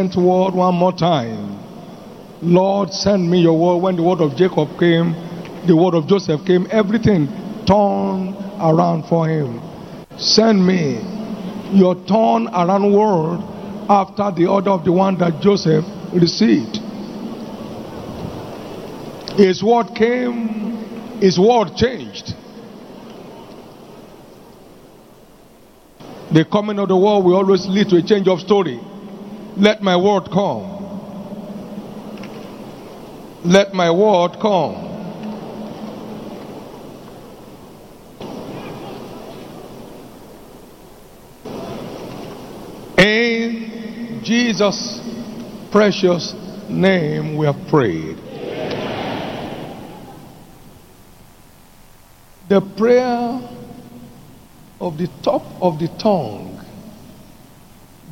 [0.00, 1.58] tenth word one more time.
[2.40, 3.82] Lord, send me your word.
[3.82, 5.14] When the word of Jacob came,
[5.66, 7.28] the word of Joseph came, everything
[7.66, 9.60] turned around for him.
[10.16, 11.02] Send me
[11.72, 13.40] your turn around word
[13.90, 15.84] after the order of the one that Joseph
[16.14, 16.80] received.
[19.36, 22.34] His word came, his word changed.
[26.32, 28.80] The coming of the word will always lead to a change of story.
[29.60, 30.64] Let my word come.
[33.44, 34.86] Let my word come.
[42.96, 44.98] In Jesus'
[45.70, 46.34] precious
[46.70, 48.16] name we have prayed.
[52.48, 53.42] The prayer
[54.80, 56.58] of the top of the tongue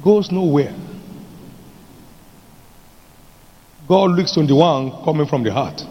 [0.04, 0.74] goes nowhere.
[3.88, 5.82] God looks on the one coming from the heart.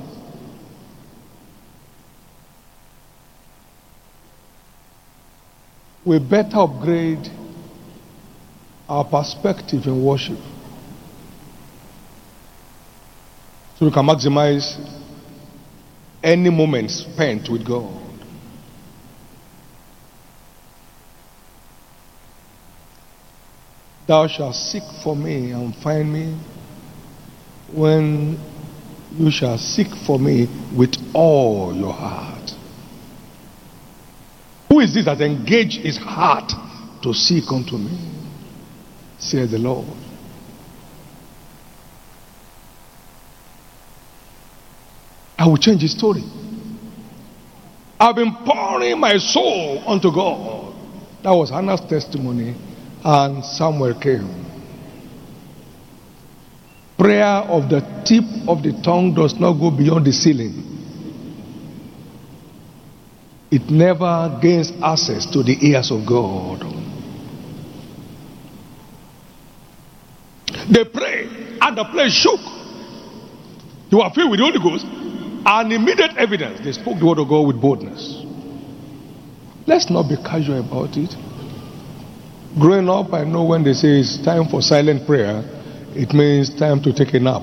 [6.05, 7.27] We better upgrade
[8.88, 10.38] our perspective in worship
[13.77, 14.80] so we can maximize
[16.23, 18.03] any moment spent with God.
[24.05, 26.38] Thou shalt seek for me and find me
[27.73, 28.39] when
[29.17, 32.51] you shall seek for me with all your heart.
[34.69, 36.51] Who is this that engaged his heart
[37.03, 37.97] to seek unto me?
[39.17, 39.87] Says the Lord.
[45.37, 46.23] I will change his story.
[47.99, 50.75] I've been pouring my soul unto God.
[51.23, 52.55] That was Hannah's testimony,
[53.03, 54.46] and Samuel came.
[56.97, 60.63] Prayer of the tip of the tongue does not go beyond the ceiling.
[63.51, 66.61] It never gains access to the ears of God.
[70.69, 72.39] They pray, and the place shook.
[73.89, 77.30] They were filled with the Holy Ghost, and immediate evidence they spoke the word of
[77.30, 78.25] God with boldness.
[79.65, 81.15] Let's not be casual about it.
[82.59, 85.43] Growing up, I know when they say it's time for silent prayer,
[85.97, 87.41] it means time to take a nap.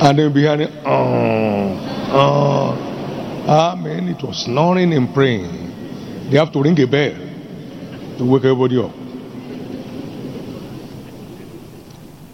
[0.00, 1.76] And then behind it, uh, uh,
[2.10, 3.50] ah, oh, oh.
[3.50, 6.30] I mean, it was snoring and praying.
[6.30, 7.12] They have to ring a bell
[8.18, 8.92] to wake everybody up.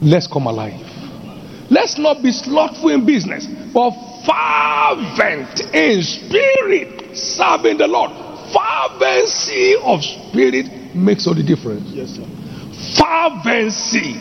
[0.01, 0.81] Let's come alive.
[1.71, 3.91] Let's not be slothful in business, but
[4.27, 8.11] fervent in spirit, serving the Lord.
[8.53, 11.89] Fervency of spirit makes all the difference.
[11.91, 12.44] Yes, sir.
[12.93, 14.21] Fervency.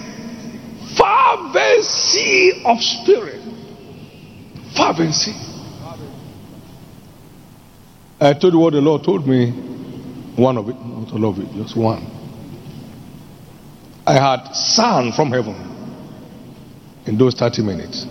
[0.95, 3.41] Fervency of spirit.
[4.75, 5.33] Fervency.
[8.19, 9.51] I told you what the Lord told me.
[10.35, 12.09] One of it, not all of it, just one.
[14.05, 15.55] I had sound from heaven
[17.05, 18.05] in those 30 minutes.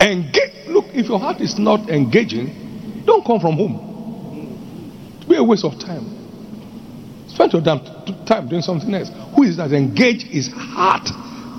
[0.00, 0.68] Engage.
[0.68, 5.18] Look, if your heart is not engaging, don't come from home.
[5.20, 6.17] It'll be a waste of time.
[7.38, 9.12] Spend your damn t- time doing something else.
[9.36, 11.08] Who is that engage his heart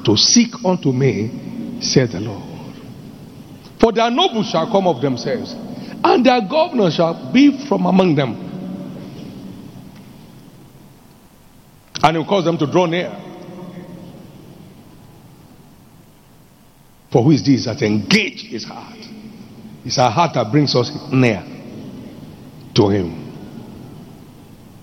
[0.03, 2.43] to seek unto me, said the Lord.
[3.79, 5.53] For their nobles shall come of themselves,
[6.03, 8.35] and their governors shall be from among them.
[12.03, 13.15] And he will cause them to draw near.
[17.09, 18.99] For who is this that engage his heart?
[19.85, 21.41] It's our heart that brings us near
[22.75, 23.28] to him.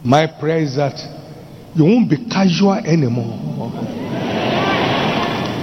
[0.07, 1.03] My prayer is that
[1.75, 3.35] you won't be casual anymore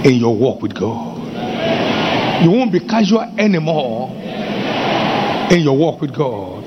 [0.04, 2.44] in your walk with God.
[2.44, 4.10] You won't be casual anymore
[5.50, 6.62] in your walk with God.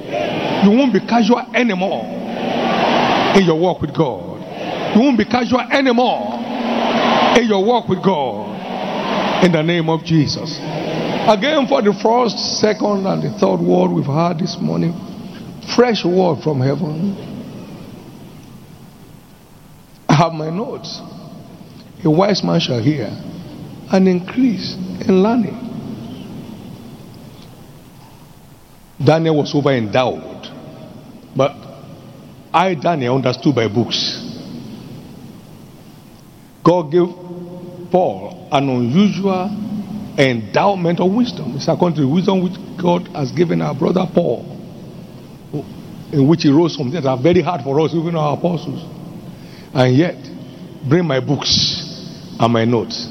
[0.65, 2.03] You won't be casual anymore
[3.37, 4.41] in your walk with God.
[4.95, 6.33] You won't be casual anymore
[7.37, 9.45] in your walk with God.
[9.45, 10.57] In the name of Jesus.
[11.29, 14.95] Again, for the first, second, and the third word we've had this morning,
[15.75, 17.36] fresh word from heaven.
[20.17, 20.99] Have my notes.
[22.03, 23.05] A wise man shall hear
[23.91, 25.53] and increase in learning.
[29.03, 30.47] Daniel was over endowed,
[31.35, 31.51] but
[32.51, 34.23] I, Daniel, understood by books.
[36.63, 37.09] God gave
[37.91, 39.51] Paul an unusual
[40.17, 41.53] endowment of wisdom.
[41.55, 44.45] It's according to the wisdom which God has given our brother Paul,
[46.11, 48.96] in which he wrote some things that are very hard for us, even our apostles.
[49.73, 50.15] And yet,
[50.87, 53.09] bring my books and my notes.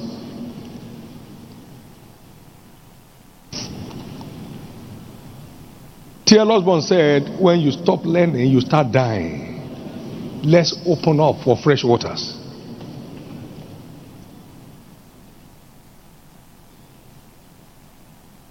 [6.24, 6.50] T.L.
[6.50, 10.42] Osborn said, when you stop learning, you start dying.
[10.42, 12.36] Let's open up for fresh waters.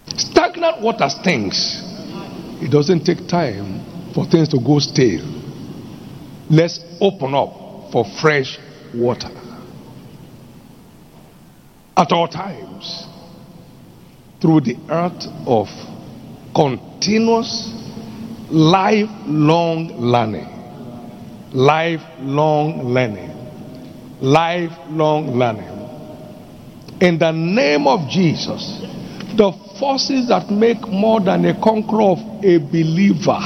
[0.08, 1.82] Stagnant water stinks.
[2.62, 5.26] It doesn't take time for things to go stale.
[6.50, 7.65] Let's open up
[7.96, 8.60] for fresh
[8.94, 9.30] water.
[11.96, 13.08] At all times,
[14.42, 15.70] through the art of
[16.54, 17.72] continuous,
[18.50, 20.50] lifelong learning.
[21.54, 23.32] Lifelong learning.
[24.20, 27.00] Lifelong learning.
[27.00, 28.82] In the name of Jesus,
[29.38, 33.40] the forces that make more than a conqueror of a believer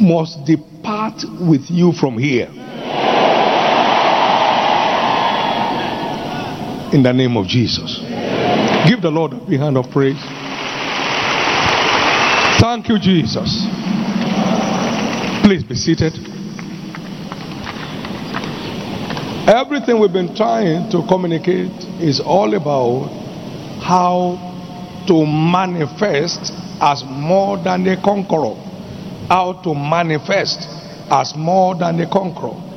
[0.00, 2.50] must depart with you from here.
[6.92, 8.00] In the name of Jesus.
[8.86, 10.20] Give the Lord a big hand of praise.
[12.60, 13.66] Thank you, Jesus.
[15.42, 16.12] Please be seated.
[19.48, 23.08] Everything we've been trying to communicate is all about
[23.80, 24.36] how
[25.06, 28.54] to manifest as more than a conqueror.
[29.28, 30.68] How to manifest
[31.10, 32.71] as more than a conqueror.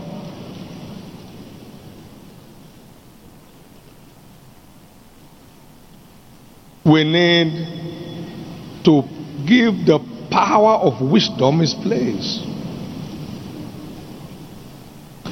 [6.86, 9.04] We need to
[9.48, 10.00] give the
[10.30, 12.42] power of wisdom its place.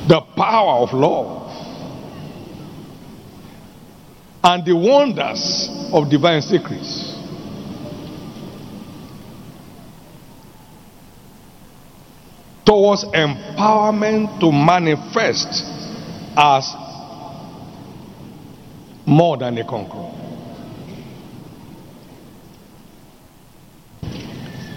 [0.08, 1.42] The power of love.
[4.44, 7.16] And the wonders of divine secrets.
[12.66, 15.64] Towards empowerment to manifest
[16.36, 16.76] as
[19.06, 20.23] more than a conqueror.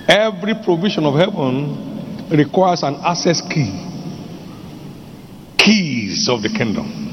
[0.09, 3.73] Every provision of heaven requires an access key.
[5.59, 7.07] Keys of the kingdom.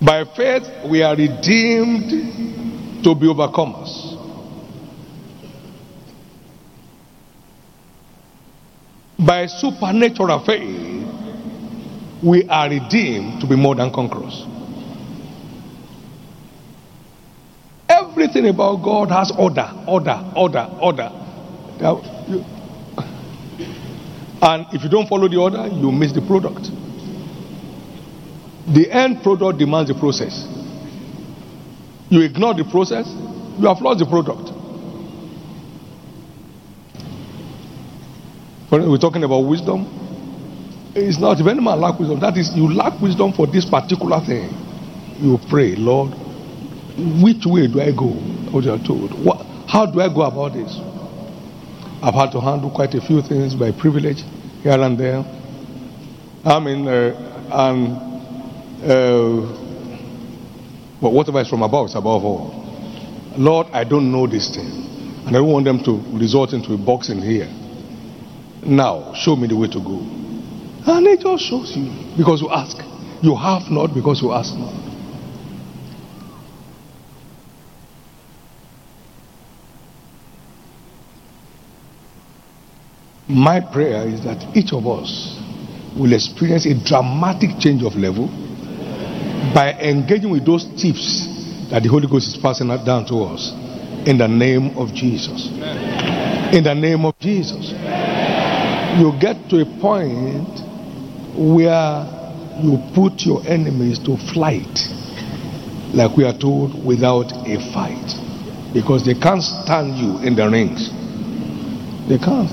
[0.00, 4.16] By faith, we are redeemed to be overcomers.
[9.18, 10.97] By supernatural faith,
[12.22, 14.44] we are redeemed to be more than conquerors.
[17.88, 21.10] Everything about God has order, order, order, order.
[24.40, 26.70] And if you don't follow the order, you miss the product.
[28.74, 30.46] The end product demands the process.
[32.10, 33.06] You ignore the process,
[33.58, 34.50] you have lost the product.
[38.70, 39.97] When we're talking about wisdom,
[40.94, 44.20] it's not if any man lack wisdom, that is, you lack wisdom for this particular
[44.20, 44.50] thing.
[45.18, 46.12] You pray, Lord,
[47.22, 48.08] which way do I go?
[48.50, 49.12] What you are told.
[49.24, 50.78] What, how do I go about this?
[52.02, 54.22] I've had to handle quite a few things by privilege
[54.62, 55.24] here and there.
[56.44, 58.08] I mean, uh, and
[58.84, 59.68] uh,
[61.00, 62.64] but whatever is from above is above all.
[63.36, 64.66] Lord, I don't know this thing.
[65.26, 67.48] And I don't want them to resort into a boxing here.
[68.64, 69.98] Now, show me the way to go.
[70.88, 72.78] And it just shows you because you ask.
[73.20, 74.72] You have not because you ask not.
[83.28, 85.38] My prayer is that each of us
[85.94, 88.28] will experience a dramatic change of level
[89.52, 91.28] by engaging with those tips
[91.70, 93.52] that the Holy Ghost is passing down to us.
[94.08, 95.48] In the name of Jesus.
[96.54, 97.72] In the name of Jesus.
[98.98, 100.67] You get to a point
[101.34, 102.06] where
[102.62, 104.78] you put your enemies to flight,
[105.94, 108.14] like we are told, without a fight.
[108.74, 110.90] Because they can't stand you in the rings.
[112.08, 112.50] They can't.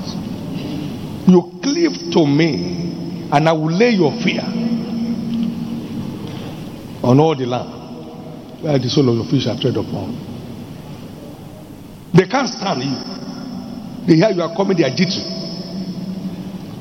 [1.27, 4.43] You cleave to me, and I will lay your fear
[7.03, 10.15] on all the land where the sole of the fish are tread upon.
[12.13, 12.95] They can't stand you.
[14.07, 15.23] They hear you are coming, they are jittery.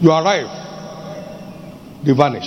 [0.01, 0.64] You arrive,
[2.05, 2.47] they vanish.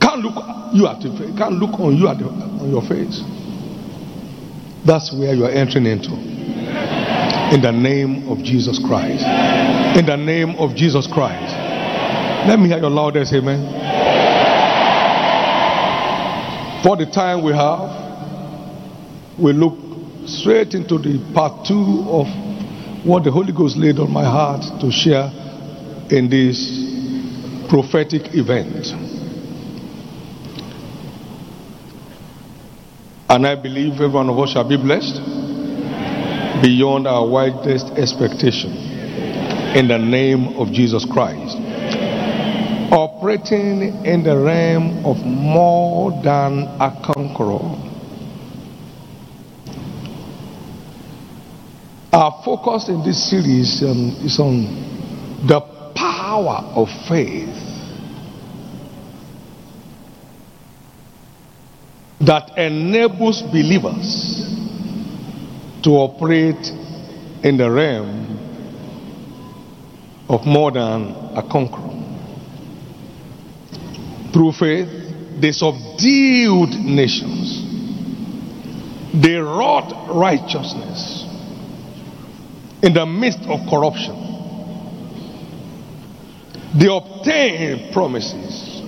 [0.00, 0.36] Can't look
[0.74, 3.22] you at the can't look on you at the, on your face.
[4.84, 6.12] That's where you are entering into.
[7.54, 9.24] In the name of Jesus Christ.
[9.98, 11.54] In the name of Jesus Christ.
[12.48, 13.62] Let me hear your loudest amen.
[16.82, 19.78] For the time we have, we look
[20.26, 22.26] straight into the part two of
[23.06, 25.30] what the Holy Ghost laid on my heart to share
[26.10, 26.83] in this
[27.74, 28.86] prophetic event.
[33.28, 35.16] And I believe every one of us shall be blessed
[36.62, 38.70] beyond our wildest expectation
[39.74, 41.56] in the name of Jesus Christ.
[42.92, 47.58] Operating in the realm of more than a conqueror.
[52.12, 54.62] Our focus in this series um, is on
[55.48, 55.60] the
[55.96, 57.63] power of faith
[62.26, 64.44] that enables believers
[65.82, 66.70] to operate
[67.42, 68.24] in the realm
[70.28, 71.90] of more than a conqueror.
[74.32, 74.88] Through faith,
[75.40, 77.62] they subdued nations.
[79.12, 81.24] They wrought righteousness
[82.82, 84.16] in the midst of corruption.
[86.78, 88.82] They obtained promises.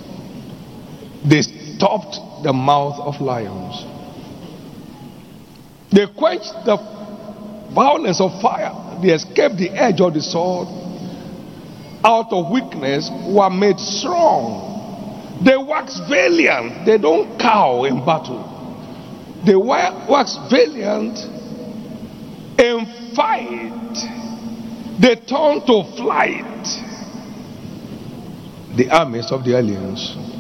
[1.25, 3.85] They stopped the mouth of lions.
[5.93, 6.77] They quenched the
[7.75, 8.73] violence of fire.
[9.03, 10.69] They escaped the edge of the sword.
[12.05, 15.41] Out of weakness were made strong.
[15.45, 16.87] They wax valiant.
[16.87, 18.53] They don't cow in battle.
[19.45, 21.19] They wax valiant
[22.59, 23.73] in fight.
[25.01, 26.67] They turn to flight.
[28.77, 30.36] The armies of the aliens.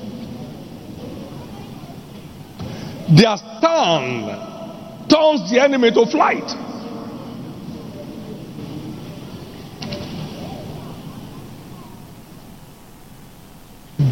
[3.09, 6.45] Their stand turns the enemy to flight.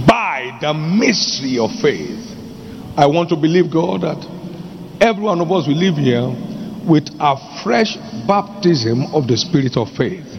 [0.07, 2.37] By the mystery of faith,
[2.97, 4.25] I want to believe God that
[5.01, 6.29] every one of us will live here
[6.89, 7.97] with a fresh
[8.29, 10.34] baptism of the spirit of faith.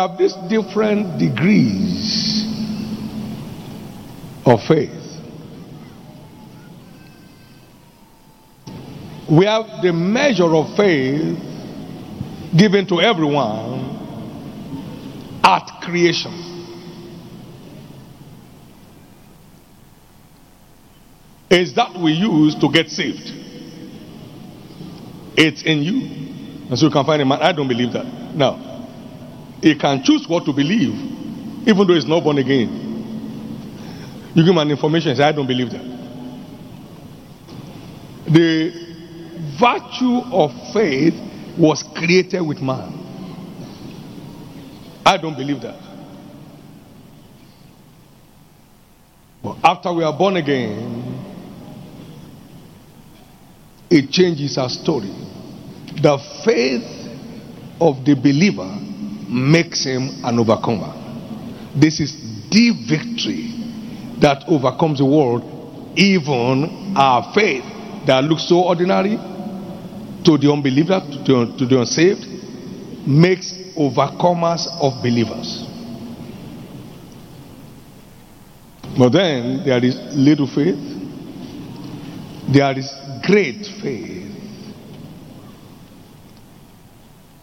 [0.00, 2.46] Have these different degrees
[4.46, 4.90] of faith.
[9.30, 11.38] We have the measure of faith
[12.56, 13.98] given to everyone
[15.44, 16.48] at creation.
[21.50, 23.32] Is that we use to get saved.
[25.36, 26.00] It's in you.
[26.70, 27.40] And so you can find a man.
[27.40, 28.06] I don't believe that.
[28.34, 28.69] No.
[29.62, 30.94] He can choose what to believe,
[31.68, 32.88] even though he's not born again.
[34.34, 35.84] You give him an information, say, I don't believe that.
[38.26, 38.70] The
[39.58, 41.14] virtue of faith
[41.58, 42.96] was created with man.
[45.04, 45.80] I don't believe that.
[49.42, 51.18] But after we are born again,
[53.90, 55.10] it changes our story.
[56.00, 56.84] The faith
[57.80, 58.89] of the believer
[59.30, 60.92] makes him an overcomer.
[61.74, 62.16] This is
[62.50, 63.54] the victory
[64.18, 65.42] that overcomes the world,
[65.96, 67.64] even our faith
[68.06, 69.16] that looks so ordinary
[70.24, 72.26] to the unbeliever, to, to the unsaved,
[73.06, 75.66] makes overcomers of believers.
[78.98, 80.78] But then there is little faith,
[82.52, 82.92] there is
[83.24, 84.19] great faith.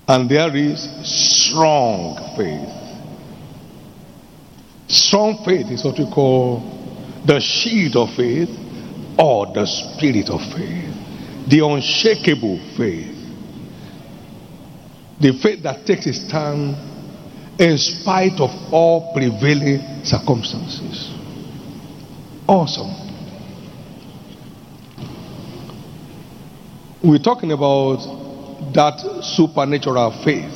[0.08, 2.74] And there is strong faith.
[4.88, 6.62] Strong faith is what we call
[7.26, 8.50] the shield of faith
[9.20, 11.50] or the spirit of faith.
[11.50, 13.16] The unshakable faith.
[15.20, 16.78] The faith that takes its stand
[17.60, 21.12] in spite of all prevailing circumstances.
[22.48, 22.94] Awesome.
[27.04, 27.98] We're talking about
[28.74, 30.54] that supernatural faith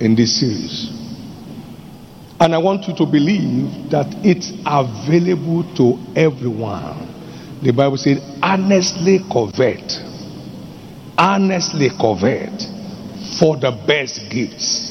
[0.00, 0.90] in this series.
[2.40, 7.08] And I want you to believe that it's available to everyone.
[7.62, 10.00] The Bible says, honestly covet,
[11.16, 12.50] honestly covet
[13.38, 14.90] for the best gifts.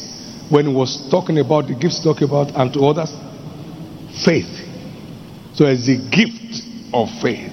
[0.49, 3.11] When he was talking about the gifts, talking about and to others,
[4.23, 4.49] faith.
[5.53, 7.51] So it's a gift of faith.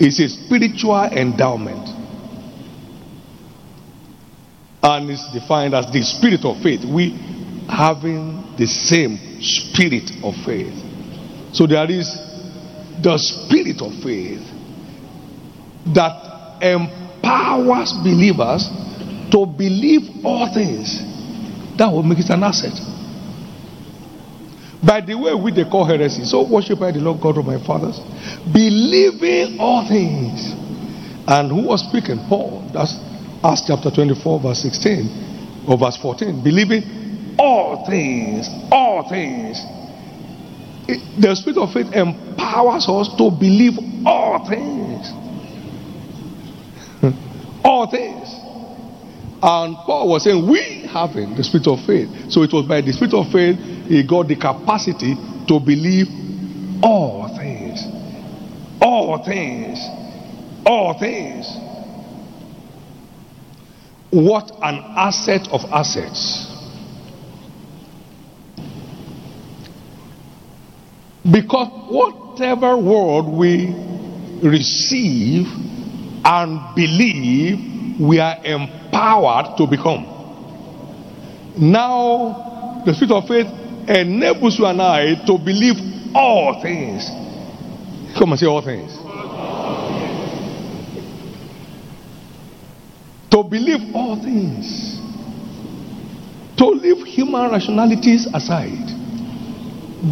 [0.00, 1.91] It's a spiritual endowment
[4.82, 6.84] and is defined as the spirit of faith.
[6.84, 7.10] We
[7.68, 10.74] having the same spirit of faith.
[11.52, 12.10] So there is
[13.00, 14.42] the spirit of faith
[15.94, 18.68] that empowers believers
[19.30, 21.00] to believe all things
[21.78, 22.74] That will make it an asset.
[24.84, 26.24] By the way, we they call heresy.
[26.24, 27.98] So worship I the Lord God of my fathers,
[28.52, 30.52] believing all things.
[31.26, 32.18] And who was speaking?
[32.28, 32.68] Paul.
[32.74, 32.98] That's
[33.44, 36.42] Acts chapter 24, verse 16 or verse 14.
[36.42, 39.58] Believing all things, all things.
[40.88, 45.10] It, the spirit of faith empowers us to believe all things.
[47.00, 47.64] Hmm.
[47.64, 48.28] all things.
[49.42, 52.30] And Paul was saying, We having the spirit of faith.
[52.30, 53.58] So it was by the spirit of faith
[53.88, 55.16] he got the capacity
[55.48, 56.06] to believe
[56.82, 57.82] all things.
[58.80, 59.78] All things.
[60.64, 61.71] All things.
[64.12, 66.46] What an asset of assets.
[71.30, 73.74] Because whatever word we
[74.42, 75.46] receive
[76.26, 80.04] and believe, we are empowered to become.
[81.56, 83.46] Now, the spirit of faith
[83.88, 85.76] enables you and I to believe
[86.14, 87.08] all things.
[88.18, 89.01] Come and say all things.
[93.42, 95.00] To believe all things.
[96.58, 98.86] To leave human rationalities aside.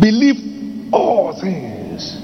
[0.00, 2.16] Believe all things.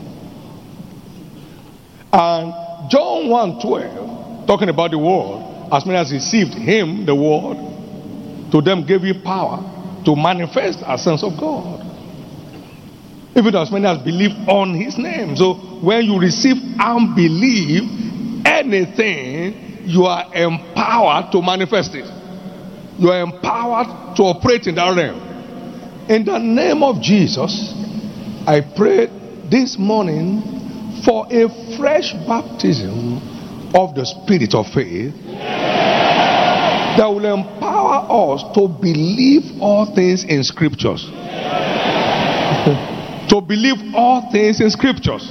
[2.13, 8.51] And John 1 12, talking about the word, as many as received him, the word,
[8.51, 9.59] to them gave you power
[10.05, 11.87] to manifest a sense of God.
[13.37, 15.37] Even as many as believe on his name.
[15.37, 22.05] So when you receive and believe anything, you are empowered to manifest it.
[22.99, 25.21] You are empowered to operate in that realm.
[26.09, 27.73] In the name of Jesus,
[28.47, 29.07] I pray
[29.49, 30.43] this morning
[31.05, 33.19] for a fresh baptism
[33.75, 35.15] of the spirit of faith
[36.97, 41.05] that will empower us to believe all things in scriptures.
[43.29, 45.31] to believe all things in scriptures.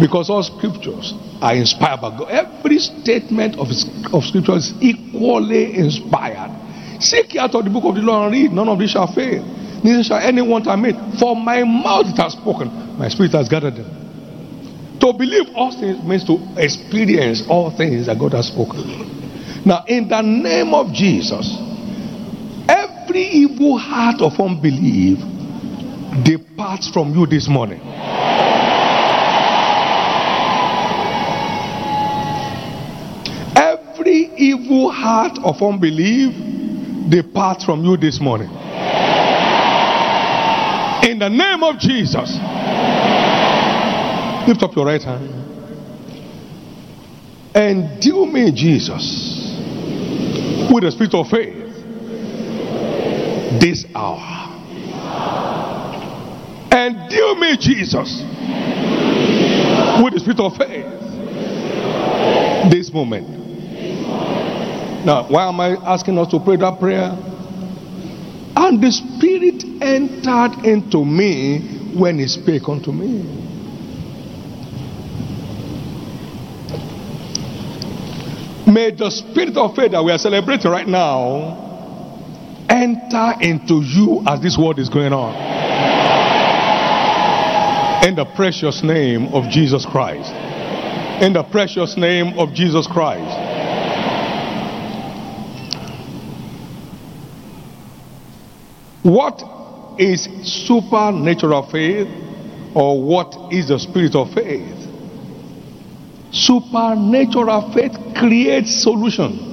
[0.00, 2.30] Because all scriptures are inspired by God.
[2.30, 3.68] Every statement of,
[4.12, 6.50] of scripture is equally inspired.
[7.00, 8.52] Seek out of the book of the law and read.
[8.52, 9.44] None of this shall fail.
[9.84, 10.96] Neither shall anyone permit.
[11.18, 14.98] For my mouth it has spoken, my spirit has gathered them.
[15.00, 19.62] To believe all things means to experience all things that God has spoken.
[19.64, 21.56] Now, in the name of Jesus,
[22.68, 25.18] every evil heart of unbelief
[26.24, 27.80] departs from you this morning.
[33.54, 36.34] Every evil heart of unbelief
[37.10, 38.48] depart from you this morning.
[41.08, 42.30] In the name of Jesus,
[44.48, 45.34] lift up your right hand.
[47.54, 49.38] And do me, Jesus
[50.70, 51.56] with the spirit of faith
[53.60, 54.44] this hour.
[56.70, 58.22] And deal me, Jesus,
[60.02, 60.86] with the spirit of faith
[62.70, 63.37] this moment.
[65.04, 67.16] Now, why am I asking us to pray that prayer?
[68.56, 73.38] And the Spirit entered into me when He spake unto me.
[78.66, 81.68] May the spirit of faith that we are celebrating right now
[82.68, 85.34] enter into you as this word is going on.
[88.06, 90.32] In the precious name of Jesus Christ.
[91.22, 93.47] In the precious name of Jesus Christ.
[99.08, 99.42] What
[99.98, 102.08] is supernatural faith
[102.74, 104.86] or what is the spirit of faith?
[106.30, 109.46] Supernatural faith creates solution.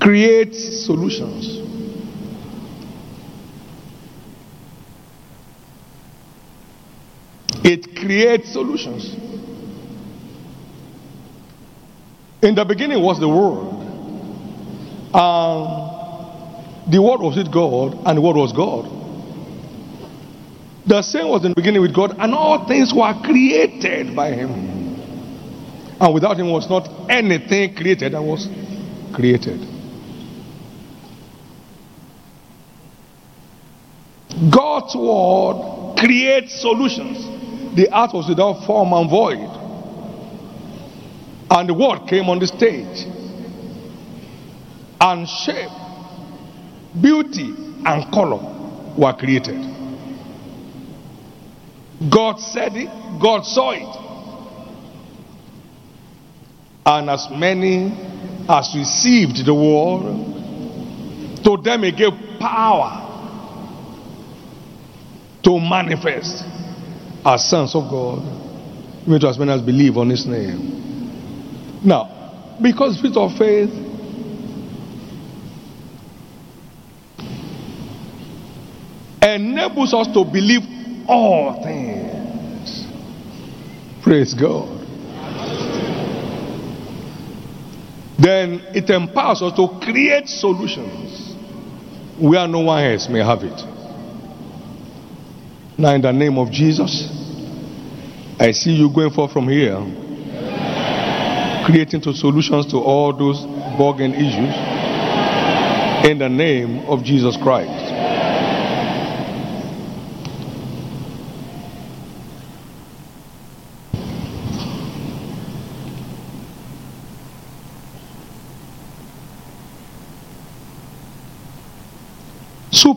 [0.00, 1.58] Creates solutions.
[7.62, 9.14] It creates solutions.
[12.40, 13.66] In the beginning was the Word.
[15.12, 15.85] And um,
[16.90, 18.92] the Word was with God, and the Word was God.
[20.86, 24.76] The same was in the beginning with God, and all things were created by Him.
[26.00, 28.48] And without him was not anything created that was
[29.14, 29.60] created.
[34.52, 37.24] God's word creates solutions.
[37.76, 39.48] The earth was without form and void.
[41.50, 43.06] And the word came on the stage.
[45.00, 45.70] And shape,
[47.00, 47.54] beauty,
[47.84, 48.40] and color
[48.96, 49.60] were created.
[52.10, 54.02] God said it, God saw it.
[56.84, 57.92] And as many
[58.48, 60.36] as received the word
[61.46, 63.04] To them he gave power
[65.44, 66.44] to manifest
[67.24, 68.20] as sons of God,
[69.06, 71.78] even to as many as believe on his name.
[71.84, 73.70] Now, because spirit of faith
[79.34, 80.62] enables us to believe
[81.08, 82.86] all things.
[84.02, 84.76] Praise God.
[88.18, 91.34] Then it empowers us to create solutions
[92.18, 93.62] where no one else may have it.
[95.78, 97.10] Now, in the name of Jesus,
[98.40, 99.76] I see you going forth from here,
[101.66, 103.40] creating solutions to all those
[103.76, 104.54] bugging issues
[106.10, 107.85] in the name of Jesus Christ.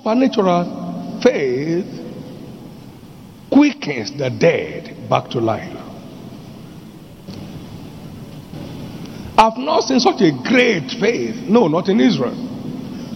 [0.09, 1.85] Supernatural faith
[3.51, 5.77] quickens the dead back to life.
[9.37, 11.35] I've not seen such a great faith.
[11.47, 12.33] No, not in Israel.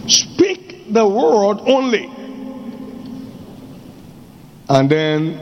[0.06, 2.08] Speak the word only.
[4.68, 5.32] And then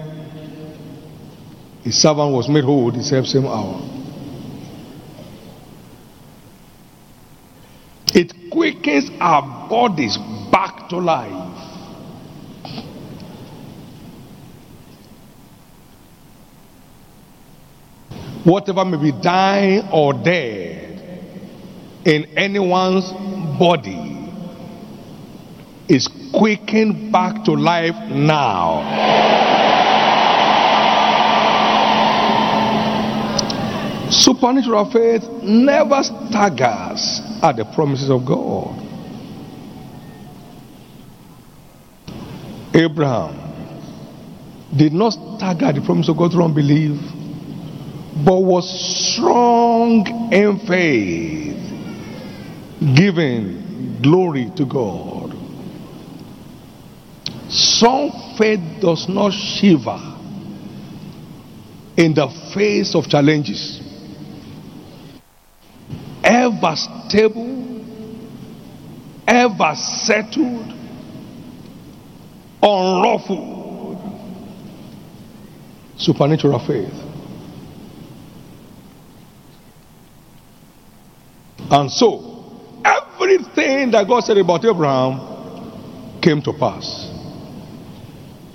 [1.84, 3.78] his servant was made whole the same, same hour.
[8.14, 10.18] It quickens our bodies
[10.50, 11.48] back to life.
[18.44, 20.92] Whatever may be dying or dead
[22.04, 23.10] in anyone's
[23.58, 24.28] body
[25.88, 29.61] is quickened back to life now.
[34.12, 38.78] Supernatural faith never staggers at the promises of God.
[42.74, 43.38] Abraham
[44.76, 47.00] did not stagger at the promise of God through unbelief,
[48.24, 48.68] but was
[49.14, 51.56] strong in faith,
[52.94, 55.34] giving glory to God.
[57.48, 60.00] Some faith does not shiver
[61.96, 63.80] in the face of challenges.
[66.34, 67.84] Ever stable,
[69.28, 70.72] ever settled,
[72.62, 73.62] unruffled
[75.98, 76.90] supernatural faith.
[81.70, 87.10] And so, everything that God said about Abraham came to pass.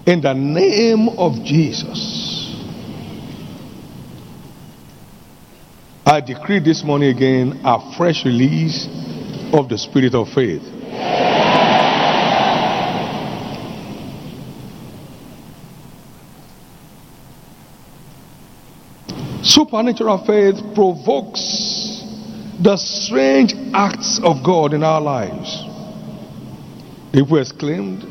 [0.07, 2.16] In the name of Jesus.
[6.09, 8.87] I decree this morning again a fresh release
[9.51, 10.63] of the spirit of faith.
[19.43, 22.01] Supernatural faith provokes
[22.63, 25.61] the strange acts of God in our lives.
[27.11, 28.05] People exclaimed,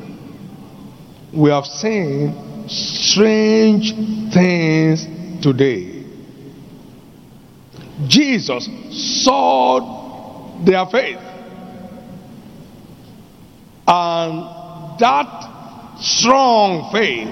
[1.32, 3.94] We have seen strange
[4.34, 5.06] things
[5.42, 5.95] today.
[8.06, 8.68] Jesus
[9.24, 11.18] saw their faith,
[13.88, 17.28] and that strong faith,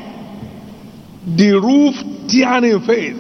[1.37, 1.97] the roof
[2.29, 3.17] tearing faith,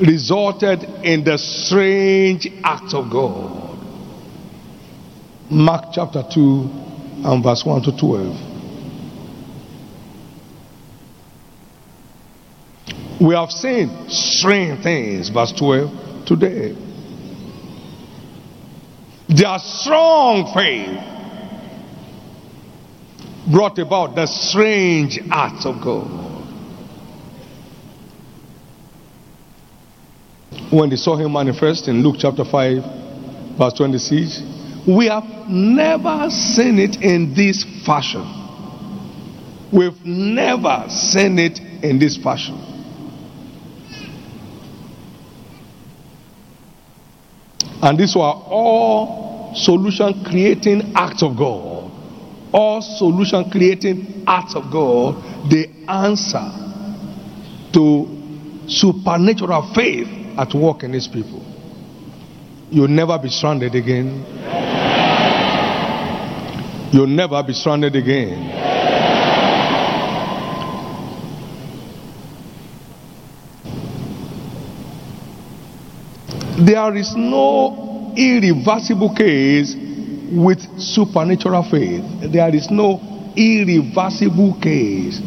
[0.00, 3.78] resulted in the strange act of God.
[5.50, 6.70] Mark chapter 2
[7.24, 8.45] and verse 1 to 12.
[13.20, 16.76] We have seen strange things, verse 12, today.
[19.28, 21.00] Their strong faith
[23.50, 26.26] brought about the strange acts of God.
[30.70, 34.42] when they saw him manifest in Luke chapter 5, verse 26.
[34.86, 38.24] We have never seen it in this fashion.
[39.72, 42.75] We've never seen it in this fashion.
[47.82, 51.90] And these were all solution creating acts of God.
[52.52, 55.16] All solution creating acts of God,
[55.50, 56.50] the answer
[57.72, 60.08] to supernatural faith
[60.38, 61.44] at work in these people.
[62.70, 64.24] You'll never be stranded again.
[66.92, 68.75] You'll never be stranded again.
[76.58, 79.74] There is no irreversible case
[80.32, 82.32] with supernatural faith.
[82.32, 83.00] There is no
[83.36, 85.20] irreversible case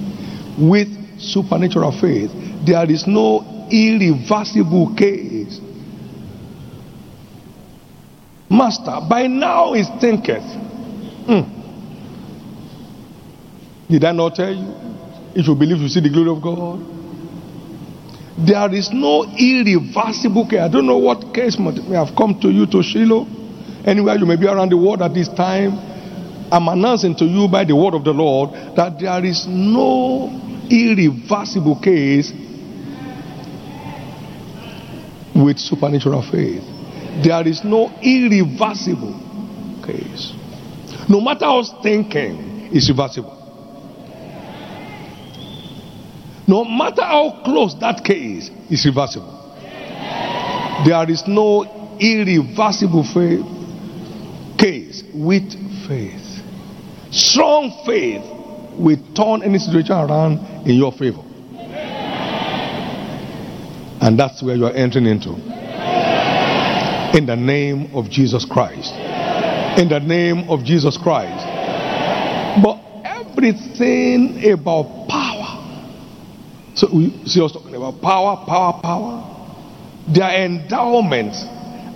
[0.57, 0.87] with
[1.19, 2.31] supernatural faith.
[2.65, 5.61] There is no irreversible case.
[8.49, 10.43] Master, by now is thinketh.
[11.27, 11.57] Hmm.
[13.87, 14.73] Did I not tell you?
[15.35, 16.98] If you believe you see the glory of God.
[18.45, 20.62] There is no irreversible case.
[20.62, 23.28] I don't know what case may have come to you to Shiloh.
[23.86, 25.78] Anywhere you may be around the world at this time.
[26.52, 30.30] I'm announcing to you by the word of the Lord that there is no
[30.69, 32.32] irreversible case
[35.36, 36.63] with supernatural faith.
[37.23, 39.19] There is no irreversible
[39.86, 40.34] case.
[41.10, 43.38] No matter how thinking it's reversible.
[46.49, 49.38] No matter how close that case is reversible.
[50.83, 53.45] There is no irreversible faith,
[54.57, 55.45] case with
[55.88, 56.41] faith.
[57.12, 58.23] Strong faith
[58.79, 61.21] will turn any situation around in your favor.
[64.01, 65.33] And that's where you are entering into.
[67.15, 68.91] In the name of Jesus Christ.
[69.77, 71.45] In the name of Jesus Christ.
[72.63, 75.09] But everything about
[76.79, 79.35] so we see us talking about power, power, power.
[80.07, 81.35] Their endowment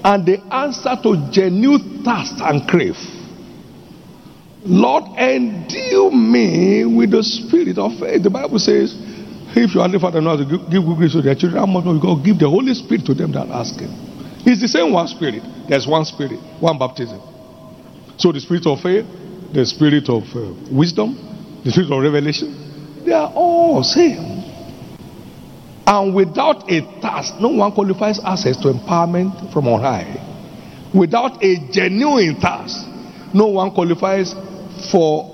[0.03, 2.97] and the answer to genuine thirst and crave.
[4.65, 8.23] Lord, endue me with the spirit of faith.
[8.23, 8.93] The Bible says,
[9.55, 11.95] if your father knows to give, give good grace to their children, how much more
[11.95, 13.91] you go give the Holy Spirit to them that ask Him?
[14.45, 15.43] It's the same one spirit.
[15.69, 17.21] There's one spirit, one baptism.
[18.17, 19.05] So the spirit of faith,
[19.53, 21.15] the spirit of uh, wisdom,
[21.63, 22.51] the spirit of revelation,
[23.05, 24.42] they are all same.
[25.85, 30.29] And without a task, no one qualifies access to empowerment from on high.
[30.93, 32.87] Without a genuine task,
[33.33, 34.33] no one qualifies
[34.91, 35.29] for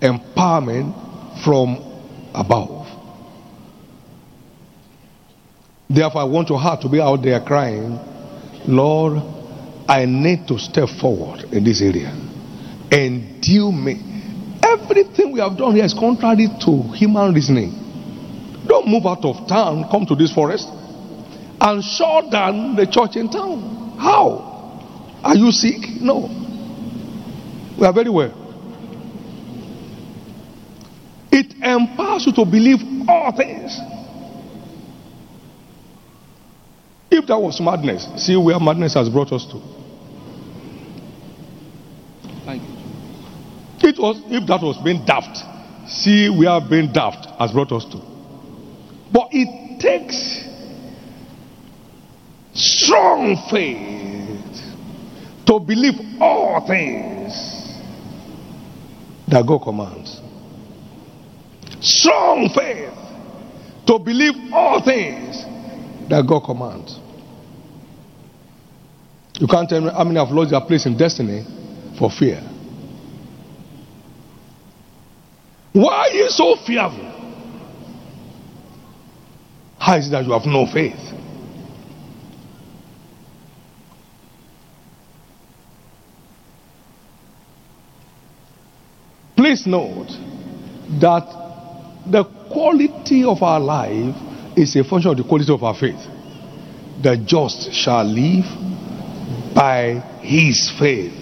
[0.00, 1.76] empowerment from
[2.34, 2.86] above.
[5.88, 7.98] Therefore, I want your heart to be out there crying,
[8.66, 9.22] Lord,
[9.88, 12.08] I need to step forward in this area.
[12.90, 14.00] and Endue me.
[14.62, 17.81] Everything we have done here is contrary to human reasoning.
[18.72, 20.66] Don't move out of town, come to this forest,
[21.60, 23.98] and shut down the church in town.
[23.98, 24.80] How?
[25.22, 26.00] Are you sick?
[26.00, 26.20] No.
[27.78, 28.32] We are very well.
[31.30, 33.78] It empowers you to believe all things.
[37.10, 39.60] If that was madness, see where madness has brought us to.
[42.46, 43.86] Thank you.
[43.86, 45.44] It was if that was being daft,
[45.90, 48.11] see where being daft has brought us to.
[49.12, 50.44] But it takes
[52.54, 54.76] strong faith
[55.46, 57.32] to believe all things
[59.28, 60.20] that God commands.
[61.80, 62.94] Strong faith
[63.86, 65.44] to believe all things
[66.08, 66.98] that God commands.
[69.40, 71.44] You can't tell me how many have lost their place in destiny
[71.98, 72.40] for fear.
[75.72, 77.21] Why are you so fearful?
[79.82, 80.94] How is that you have no faith?
[89.34, 90.06] Please note
[91.00, 91.26] that
[92.06, 94.14] the quality of our life
[94.56, 95.98] is a function of the quality of our faith.
[97.02, 98.44] The just shall live
[99.52, 101.12] by his faith.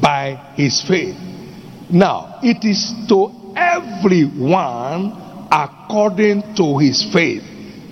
[0.00, 1.16] By his faith.
[1.90, 7.49] Now, it is to everyone according to his faith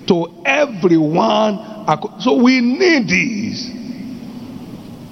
[0.09, 1.57] to everyone.
[2.19, 3.71] So we need this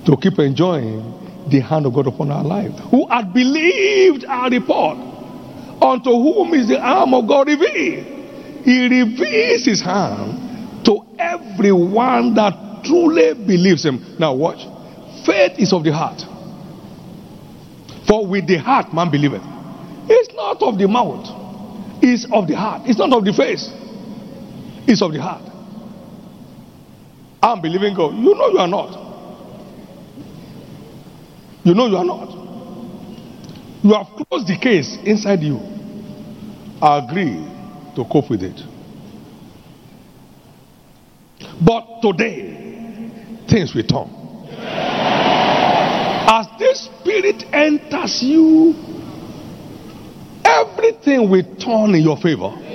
[0.06, 1.14] to keep enjoying
[1.50, 2.74] the hand of God upon our life.
[2.92, 4.98] Who had believed our report,
[5.82, 8.06] unto whom is the arm of God revealed.
[8.66, 14.18] He reveals his hand to everyone that truly believes him.
[14.20, 14.60] Now, watch.
[15.26, 16.22] Faith is of the heart.
[18.08, 19.44] For with the heart man believeth.
[20.10, 21.28] It's not of the mouth,
[22.02, 23.70] it's of the heart, it's not of the face.
[24.88, 25.44] It's of the heart.
[27.44, 28.16] I'm believing God.
[28.16, 29.08] You know you are not.
[31.64, 32.30] You know you are not.
[33.84, 35.58] You have closed the case inside you.
[36.82, 37.36] I agree
[37.96, 38.60] to cope with it.
[41.66, 43.12] But today,
[43.50, 44.10] things will turn.
[46.30, 48.74] As this spirit enters you,
[50.46, 52.67] everything will turn in your favor.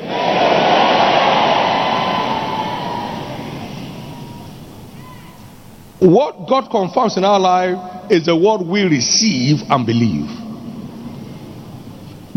[6.02, 10.28] What God confirms in our life is the word we receive and believe.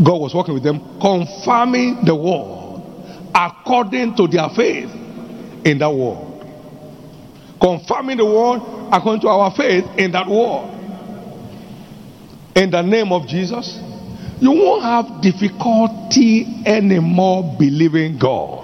[0.04, 2.80] God was working with them, confirming the word
[3.34, 4.88] according to their faith
[5.66, 6.46] in that word.
[7.60, 8.60] Confirming the word
[8.92, 10.70] according to our faith in that word.
[12.54, 13.80] In the name of Jesus,
[14.38, 18.62] you won't have difficulty anymore believing God.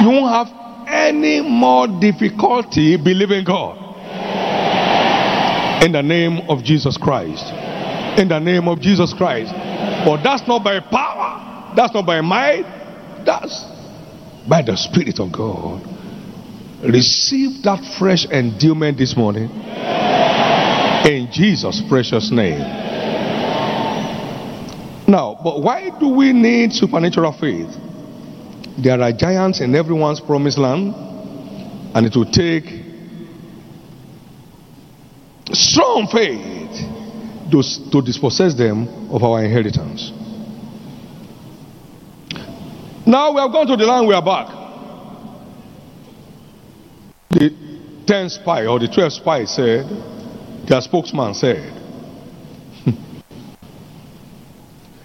[0.00, 0.57] You won't have
[0.88, 3.76] any more difficulty believing God.
[5.84, 7.44] In the name of Jesus Christ.
[8.18, 9.52] In the name of Jesus Christ.
[10.04, 12.64] But that's not by power, that's not by might,
[13.24, 13.64] that's
[14.48, 15.82] by the Spirit of God.
[16.82, 19.50] Receive that fresh endowment this morning.
[21.04, 22.60] In Jesus' precious name.
[25.08, 27.87] Now, but why do we need supernatural faith?
[28.78, 30.94] There are giants in everyone's promised land,
[31.94, 32.64] and it will take
[35.52, 36.70] strong faith
[37.50, 40.12] to, to dispossess them of our inheritance.
[43.04, 44.46] Now we have gone to the land, we are back.
[47.30, 47.50] The
[48.06, 49.88] 10 spy or the 12 spy said,
[50.68, 51.72] their spokesman said,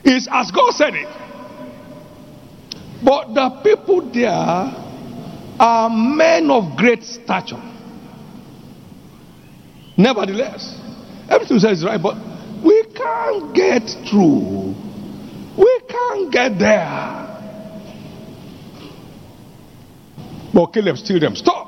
[0.04, 1.23] It's as God said it.
[3.04, 7.62] But the people there are men of great stature.
[9.98, 10.80] Nevertheless,
[11.30, 12.16] everything says is right, but
[12.64, 14.74] we can't get through.
[15.58, 17.24] We can't get there.
[20.54, 21.36] But Caleb still them.
[21.36, 21.68] Stop!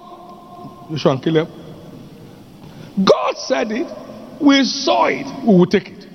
[0.92, 1.50] Joshua and Caleb.
[3.04, 3.88] God said it.
[4.40, 5.26] We saw it.
[5.46, 6.08] We will take it.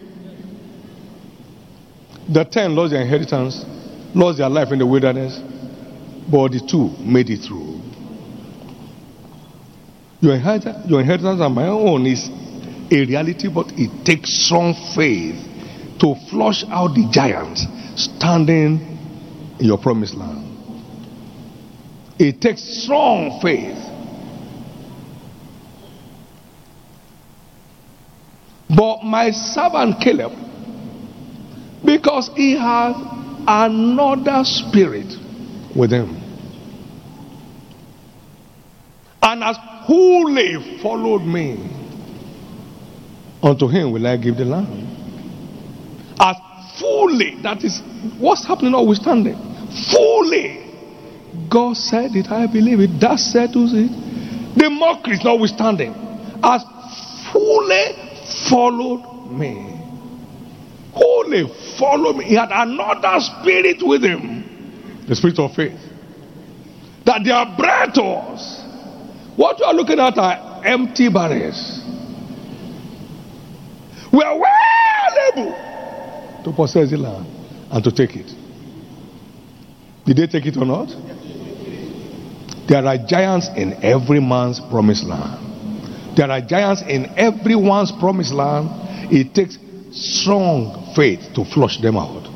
[2.28, 3.64] The ten lost their inheritance,
[4.14, 5.38] lost their life in the wilderness,
[6.30, 7.80] but the two made it through.
[10.20, 12.28] Your inheritance, your inheritance and my own is
[12.90, 15.36] a reality, but it takes strong faith
[16.00, 18.98] to flush out the giants standing
[19.58, 20.46] in your promised land.
[22.18, 23.78] It takes strong faith.
[28.68, 30.32] But my servant Caleb,
[31.84, 32.94] because he has
[33.46, 35.16] another spirit
[35.74, 36.16] with him,
[39.22, 41.58] and has wholly followed me,
[43.42, 44.86] unto him will I give the land.
[46.20, 46.36] As
[46.78, 47.80] fully, that is
[48.18, 49.36] what's happening notwithstanding.
[49.92, 50.58] Fully.
[51.48, 53.00] God said it, I believe it.
[53.00, 53.90] That settles it.
[54.56, 55.94] The mockery is notwithstanding.
[56.42, 56.64] As
[57.32, 57.94] fully
[58.48, 59.69] followed me.
[61.00, 62.24] Wholly follow me.
[62.24, 65.04] He had another spirit with him.
[65.08, 65.80] The spirit of faith.
[67.06, 68.62] That they are bred to us.
[69.34, 71.80] What you are looking at are empty barrels.
[74.12, 77.26] We are well able to possess the land
[77.72, 78.30] and to take it.
[80.04, 80.88] Did they take it or not?
[82.68, 86.16] There are giants in every man's promised land.
[86.16, 88.68] There are giants in everyone's promised land.
[89.12, 89.56] It takes
[89.92, 92.28] strong faith to flush them out.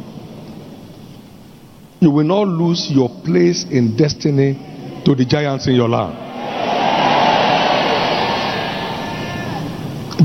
[2.01, 6.21] You will not lose your place in destiny to the giants in your land.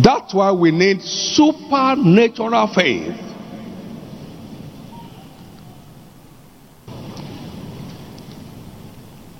[0.03, 3.15] That's why we need supernatural faith.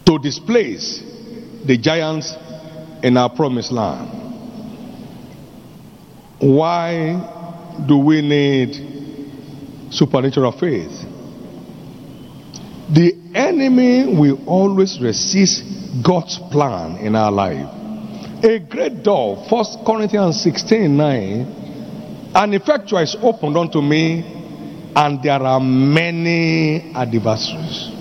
[0.06, 1.04] To displace
[1.66, 2.36] the giants
[3.04, 4.10] in our promised land.
[6.40, 7.39] Why
[7.88, 11.06] do we need supernatural faith?
[12.90, 15.64] The enemy will always resist
[16.04, 17.76] God's plan in our life.
[18.44, 24.24] A great door, First Corinthians 16 9, an effectual is opened unto me,
[24.96, 27.92] and there are many adversaries.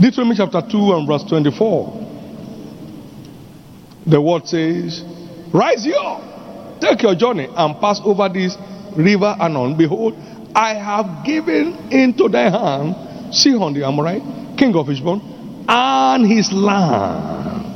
[0.00, 2.06] Deuteronomy chapter 2 and verse 24.
[4.06, 5.02] The word says,
[5.52, 6.29] Rise you up,
[6.80, 8.56] take your journey, and pass over this
[8.96, 9.76] river Arnon.
[9.76, 10.14] Behold,
[10.54, 14.22] I have given into thy hand Sihon the Amorite,
[14.58, 15.20] king of Heshbon,
[15.68, 17.66] and his land.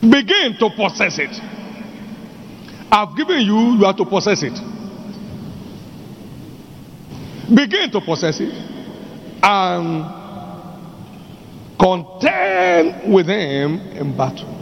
[0.00, 1.40] Begin to possess it.
[2.90, 4.54] I've given you, you have to possess it.
[7.54, 8.52] Begin to possess it
[9.42, 10.04] and
[11.78, 14.55] contend with him in battle.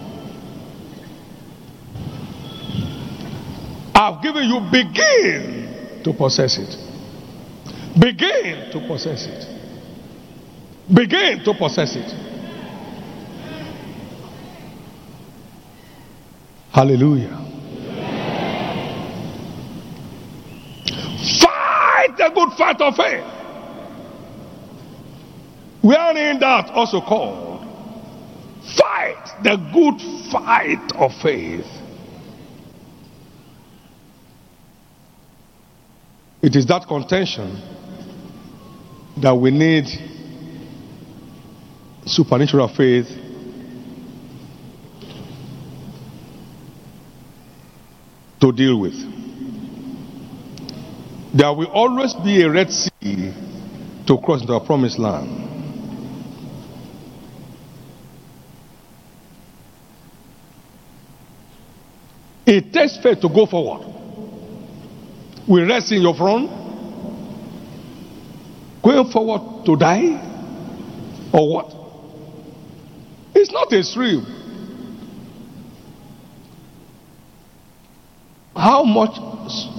[3.95, 6.76] I've given you, begin to possess it.
[7.99, 9.47] Begin to possess it.
[10.92, 12.11] Begin to possess it.
[16.72, 17.40] Hallelujah.
[21.40, 23.24] Fight the good fight of faith.
[25.82, 27.55] Wherein that also called
[28.76, 30.01] fight the good
[30.32, 31.66] fight of faith.
[36.45, 37.59] It is that contention
[39.16, 39.86] that we need
[42.05, 43.09] supernatural faith
[48.42, 48.92] to deal with.
[51.32, 53.32] There will always be a Red Sea
[54.07, 55.40] to cross into our promised land.
[62.45, 63.93] It takes faith to go forward.
[65.49, 66.49] We rest in your front.
[68.82, 70.20] Going forward to die?
[71.32, 71.74] Or what?
[73.34, 74.24] It's not a stream.
[78.55, 79.16] How much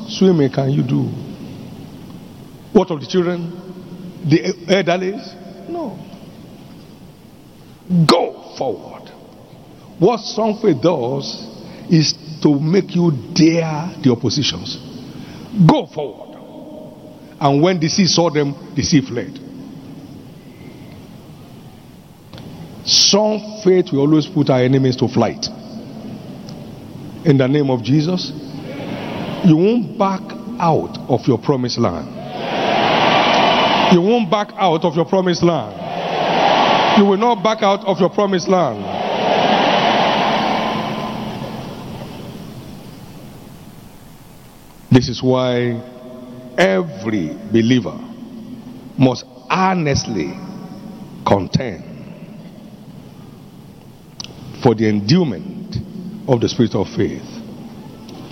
[0.10, 1.04] swimming can you do?
[2.74, 3.52] What of the children?
[4.30, 5.14] The elderly?
[5.70, 5.98] No.
[8.08, 9.10] Go forward.
[9.98, 10.20] What
[10.62, 11.48] faith does
[11.90, 14.95] is to make you dare the oppositions.
[15.68, 16.36] Go forward.
[17.40, 19.40] And when the sea saw them, the sea fled.
[22.86, 25.48] Some faith will always put our enemies to flight.
[27.26, 28.32] In the name of Jesus,
[29.46, 30.22] you won't back
[30.60, 32.08] out of your promised land.
[33.94, 37.00] You won't back out of your promised land.
[37.00, 38.95] You will not back out of your promised land.
[44.96, 45.76] This is why
[46.58, 48.00] every believer
[48.98, 50.32] must earnestly
[51.28, 51.84] contend
[54.64, 55.76] for the endowment
[56.30, 57.28] of the spirit of faith.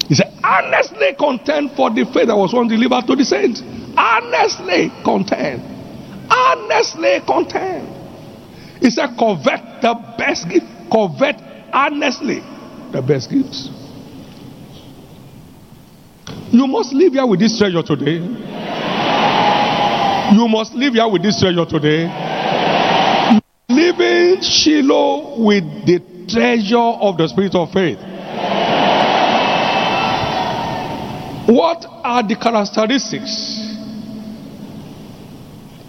[0.07, 3.61] He said, earnestly contend for the faith that was once delivered to the saints.
[3.99, 5.61] Earnestly contend.
[6.31, 7.89] Earnestly contend.
[8.79, 10.67] He said, covet the best gift.
[10.89, 11.35] Covet
[11.73, 12.39] earnestly
[12.93, 13.82] the best gifts.
[16.53, 18.17] You must live here with this treasure today.
[20.31, 22.05] You must live here with this treasure today.
[23.69, 25.99] Living Shiloh with the
[26.29, 27.97] treasure of the spirit of faith.
[31.49, 33.59] What are the characteristics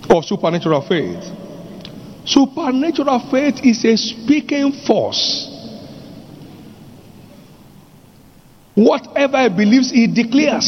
[0.09, 1.25] of supernatural faith?
[2.25, 5.54] Supernatural faith is a speaking force
[8.75, 10.67] Whatever he believes, he declares.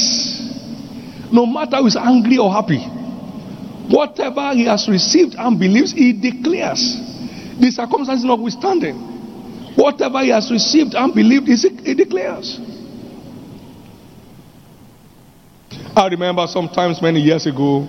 [1.33, 2.79] No matter who is angry or happy.
[3.89, 6.81] Whatever he has received and believes, he declares.
[7.59, 8.95] The circumstances notwithstanding.
[9.77, 12.61] Whatever he has received and believed, he declares.
[15.97, 17.81] I remember sometimes many years ago,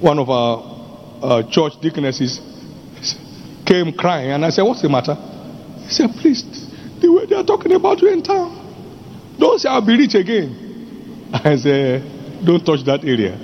[0.00, 0.74] one of our
[1.22, 2.40] uh, church deaconesses
[3.66, 5.14] came crying, and I said, What's the matter?
[5.84, 6.42] He said, Please,
[7.00, 8.53] the way they are talking about you in town.
[9.38, 11.30] Don't say I'll be rich again.
[11.32, 11.98] I say,
[12.44, 13.36] don't touch that area.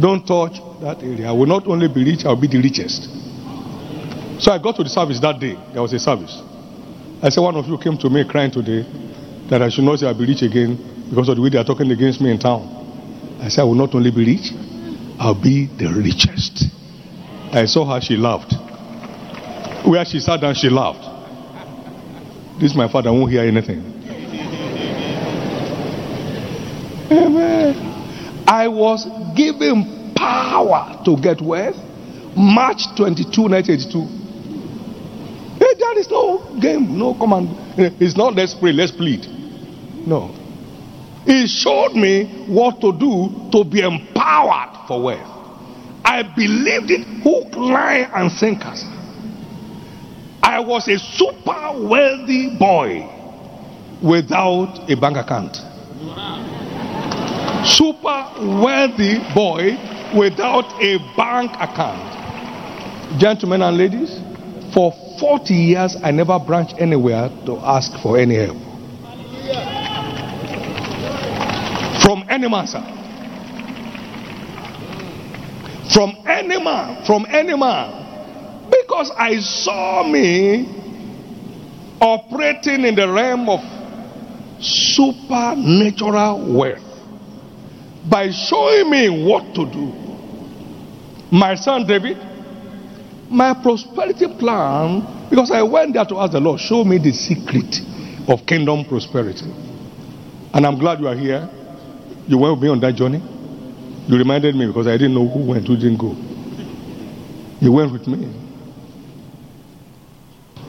[0.00, 1.28] Don't touch that area.
[1.28, 3.08] I will not only be rich, I'll be the richest.
[4.42, 5.58] So I got to the service that day.
[5.72, 6.40] There was a service.
[7.22, 8.86] I said, one of you came to me crying today
[9.50, 11.64] that I should not say I'll be rich again because of the way they are
[11.64, 12.62] talking against me in town.
[13.40, 14.52] I said, I will not only be rich,
[15.18, 16.64] I'll be the richest.
[17.52, 18.54] I saw her, she laughed.
[19.86, 21.00] Where she sat down, she laughed.
[22.60, 23.87] This my father won't hear anything.
[27.10, 28.44] Amen.
[28.46, 31.76] I was given power to get wealth.
[32.36, 34.00] March 22, 1982.
[35.58, 37.48] Hey, there is no game, no command.
[37.78, 39.26] Eh, it's not let's pray, let's plead.
[40.06, 40.28] No.
[41.24, 45.34] He showed me what to do to be empowered for wealth.
[46.04, 48.84] I believed it hook, line, and sinkers.
[50.42, 53.06] I was a super wealthy boy
[54.02, 55.58] without a bank account
[57.64, 59.76] super wealthy boy
[60.16, 63.20] without a bank account.
[63.20, 64.20] Gentlemen and ladies,
[64.72, 68.56] for 40 years I never branched anywhere to ask for any help.
[72.02, 72.82] From any man, sir.
[75.92, 78.70] From any man, from any man.
[78.70, 80.74] Because I saw me
[82.00, 83.60] operating in the realm of
[84.60, 86.87] supernatural wealth
[88.04, 89.92] by showing me what to do.
[91.30, 92.16] My son David,
[93.30, 97.80] My prosperity plan, because I went there to ask the Lord, show me the secret
[98.26, 99.44] of kingdom prosperity.
[100.54, 101.48] And I'm glad you are here.
[102.26, 103.22] You went with me on that journey.
[104.06, 106.16] You reminded me because I didn't know who went, who didn't go.
[107.60, 108.32] You went with me.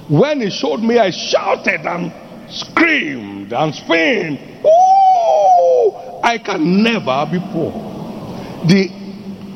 [0.10, 2.12] When he showed me, I shouted and
[2.52, 4.40] screamed and screamed.
[6.30, 7.72] I can never be poor.
[8.68, 8.90] The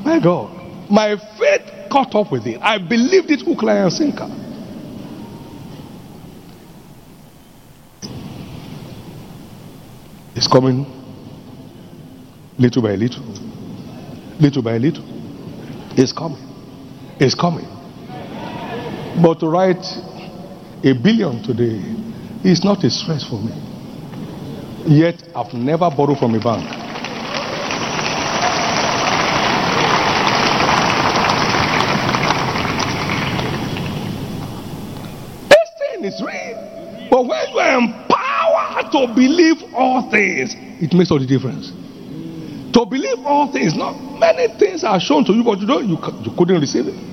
[0.03, 2.59] my God, my faith caught up with it.
[2.63, 4.27] I believed it hook, line, and sinker.
[10.35, 10.87] It's coming
[12.57, 13.23] little by little,
[14.39, 15.05] little by little.
[15.95, 16.41] It's coming.
[17.19, 17.67] It's coming.
[19.21, 19.85] But to write
[20.83, 21.83] a billion today
[22.43, 23.62] is not a stress for me.
[24.85, 26.67] Yet I've never borrowed from a bank.
[35.47, 37.07] This thing is real.
[37.09, 41.71] But when you are empowered to believe all things, it makes all the difference.
[42.73, 45.97] To believe all things, not many things are shown to you, but you don't you,
[46.23, 47.12] you couldn't receive it.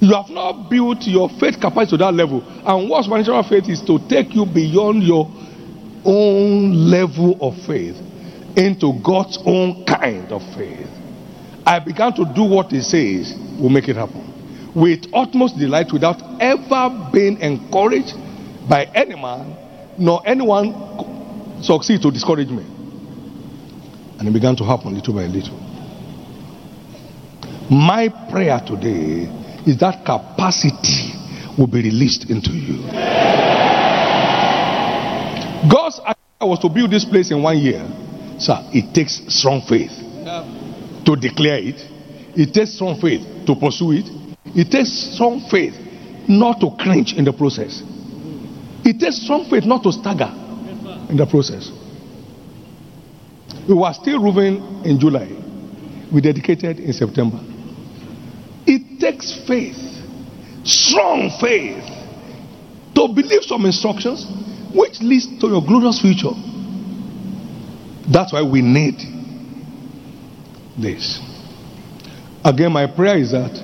[0.00, 2.42] You have not built your faith capacity to that level.
[2.66, 5.30] And what's supernatural faith is to take you beyond your
[6.04, 7.96] own level of faith
[8.56, 10.88] into God's own kind of faith.
[11.64, 14.26] I began to do what He says will make it happen
[14.74, 18.14] with utmost delight without ever being encouraged
[18.68, 19.56] by any man
[19.98, 22.64] nor anyone succeed to discourage me.
[24.18, 25.58] And it began to happen little by little.
[27.70, 29.26] My prayer today
[29.66, 31.12] is that capacity
[31.58, 32.78] will be released into you.
[35.68, 37.84] God's idea was to build this place in one year.
[38.38, 39.90] Sir, it takes strong faith
[41.04, 41.80] to declare it,
[42.36, 44.06] it takes strong faith to pursue it,
[44.54, 45.74] it takes strong faith
[46.28, 47.82] not to cringe in the process,
[48.84, 50.30] it takes strong faith not to stagger
[51.08, 51.70] in the process.
[53.68, 55.28] We were still roofing in July,
[56.12, 57.40] we dedicated in September.
[59.16, 59.78] Takes faith,
[60.64, 61.82] strong faith,
[62.94, 64.26] to believe some instructions
[64.74, 66.36] which leads to your glorious future.
[68.12, 68.96] That's why we need
[70.76, 71.18] this.
[72.44, 73.56] Again, my prayer is that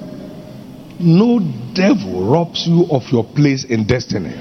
[0.99, 1.39] no
[1.75, 4.33] devil robs you of your place in destiny.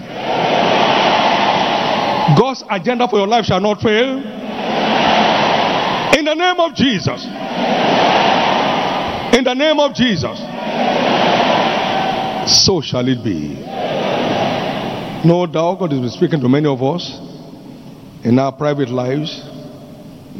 [2.39, 4.17] God's agenda for your life shall not fail.
[6.17, 7.25] In the name of Jesus.
[9.37, 10.39] In the name of Jesus.
[12.47, 13.53] So shall it be.
[15.23, 17.19] No doubt God has been speaking to many of us
[18.23, 19.41] in our private lives.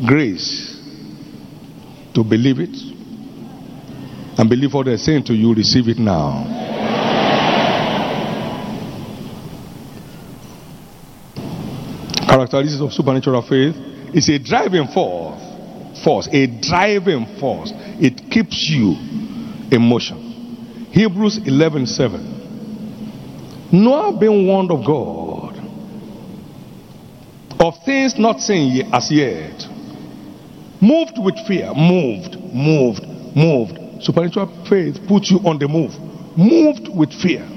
[0.05, 0.79] Grace
[2.13, 2.75] to believe it
[4.37, 6.43] and believe what they're saying to you, receive it now.
[12.27, 13.75] Characteristics of supernatural faith
[14.15, 15.41] is a driving force,
[16.03, 17.71] force, a driving force.
[17.99, 18.95] It keeps you
[19.69, 20.30] in motion.
[20.91, 22.39] Hebrews 11:7.
[23.71, 25.57] Noah being warned of God
[27.61, 29.65] of things not seen as yet,
[30.81, 34.03] moved with fear, moved, moved, moved.
[34.03, 35.97] Supernatural faith puts you on the move,
[36.35, 37.47] moved with fear.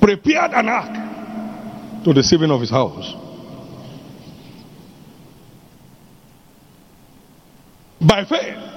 [0.00, 3.14] Prepared an ark to the saving of his house.
[8.00, 8.71] By faith,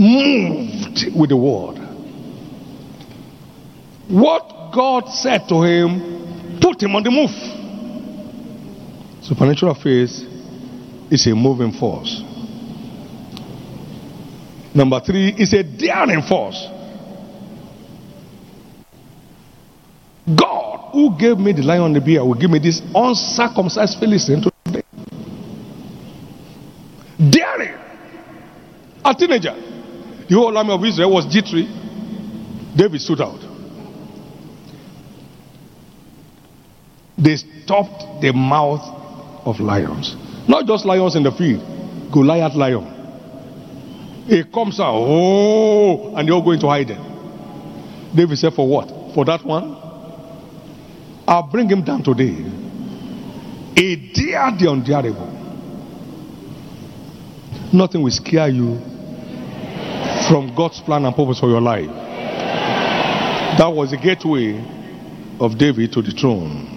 [0.00, 1.76] moved with the word.
[4.08, 7.30] What God said to him put him on the move.
[9.22, 10.10] Supernatural faith
[11.10, 12.22] is a moving force.
[14.74, 16.66] Number three is a daring force.
[20.34, 24.42] God, who gave me the lion and the bear, will give me this uncircumcised Philistine
[24.42, 24.82] today.
[27.18, 27.74] Daring.
[29.04, 29.79] A teenager.
[30.30, 31.66] The whole army of Israel was jittery.
[32.76, 33.40] David stood out.
[37.18, 38.80] They stopped the mouth
[39.44, 40.14] of lions.
[40.46, 42.98] Not just lions in the field, Goliath lion.
[44.28, 47.04] He comes out, oh, and they all go into hiding.
[48.14, 49.14] David said, For what?
[49.14, 49.74] For that one?
[51.26, 52.36] I'll bring him down today.
[53.76, 55.38] A dare the undareable.
[57.72, 58.89] Nothing will scare you
[60.30, 61.90] from God's plan and purpose for your life.
[63.58, 64.64] That was the gateway
[65.40, 66.68] of David to the throne.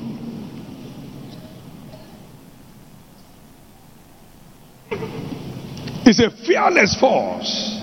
[6.04, 7.80] It's a fearless force.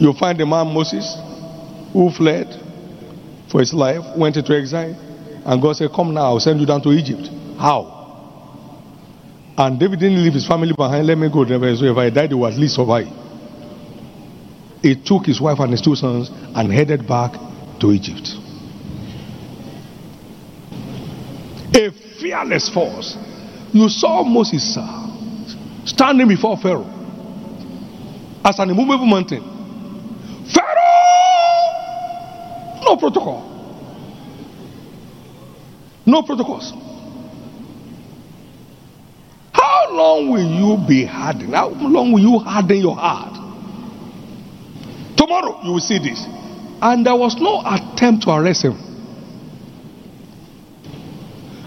[0.00, 1.16] You find the man Moses
[1.92, 2.48] who fled
[3.52, 4.96] for his life, went into exile,
[5.46, 7.28] and God said, Come now, I'll send you down to Egypt.
[7.56, 8.00] How?
[9.56, 11.06] And David didn't leave his family behind.
[11.06, 11.46] Let me go.
[11.46, 13.21] So if I died, he would at least survive.
[14.82, 17.32] He took his wife and his two sons and headed back
[17.80, 18.34] to Egypt.
[21.74, 23.16] A fearless force.
[23.72, 24.86] You saw Moses sir,
[25.84, 26.90] standing before Pharaoh
[28.44, 29.42] as an immovable mountain.
[30.52, 30.72] Pharaoh!
[32.82, 33.48] No protocol.
[36.04, 36.72] No protocols.
[39.52, 41.54] How long will you be hardened?
[41.54, 43.41] How long will you harden your heart?
[45.22, 46.26] Tomorrow you will see this.
[46.82, 48.72] And there was no attempt to arrest him.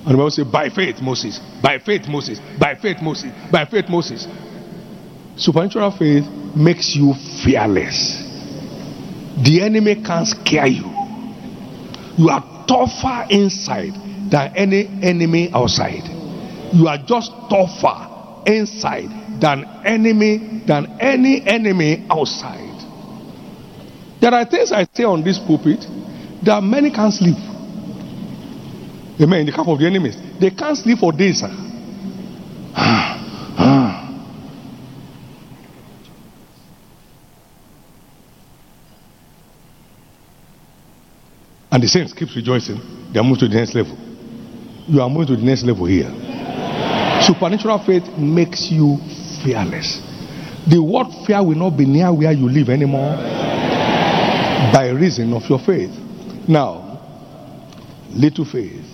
[0.03, 3.86] And the Bible say, by faith, Moses, by faith, Moses, by faith, Moses, by faith,
[3.88, 4.28] Moses.
[5.38, 7.14] Supernatural faith makes you
[7.45, 8.22] fearless.
[9.41, 10.91] The enemy can't scare you.
[12.18, 13.93] You are tougher inside
[14.30, 16.03] than any enemy outside.
[16.74, 22.64] You are just tougher inside than enemy than any enemy outside.
[24.26, 25.86] There are things I say on this pulpit
[26.43, 27.38] that many can't sleep.
[29.21, 29.41] Amen.
[29.41, 31.41] In the camp of the enemies, they can't sleep for days.
[31.41, 31.45] Sir.
[41.71, 42.82] and the saints keeps rejoicing.
[43.13, 43.95] They are moving to the next level.
[44.88, 46.09] You are moving to the next level here.
[47.21, 48.97] Supernatural faith makes you
[49.43, 50.01] fearless.
[50.67, 53.44] The word fear will not be near where you live anymore
[54.72, 55.91] by reason of your faith.
[56.47, 56.99] Now,
[58.09, 58.86] little faith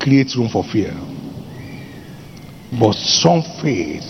[0.00, 0.92] creates room for fear.
[2.78, 4.04] But strong faith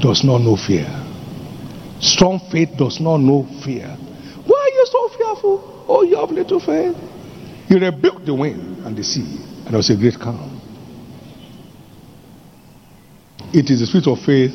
[0.00, 0.88] does not know fear.
[2.00, 3.86] Strong faith does not know fear.
[4.46, 5.84] Why are you so fearful?
[5.88, 6.96] Oh, you have little faith.
[7.68, 10.60] He rebuked the wind and the sea, and there was a great calm.
[13.52, 14.54] It is the spirit of faith,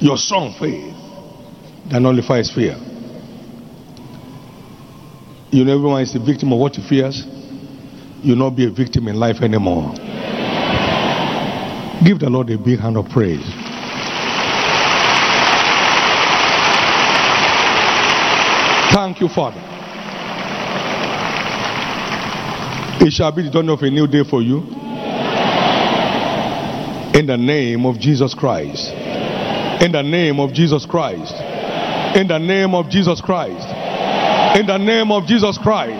[0.00, 0.94] your strong faith,
[1.90, 2.76] that nullifies fear.
[5.52, 7.26] You know, everyone is a victim of what he fears.
[8.22, 9.92] You'll not be a victim in life anymore.
[12.04, 13.42] Give the Lord a big hand of praise.
[18.94, 19.60] Thank you, Father.
[23.04, 24.58] It shall be the dawn of a new day for you.
[27.18, 28.92] In the name of Jesus Christ.
[29.82, 31.34] In the name of Jesus Christ.
[32.14, 33.69] In the name of Jesus Christ.
[34.54, 35.94] In the name of Jesus Christ.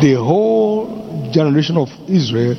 [0.00, 2.56] The whole generation of Israel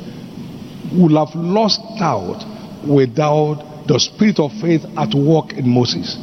[0.93, 2.45] would have lost out
[2.87, 6.17] without the spirit of faith at work in Moses.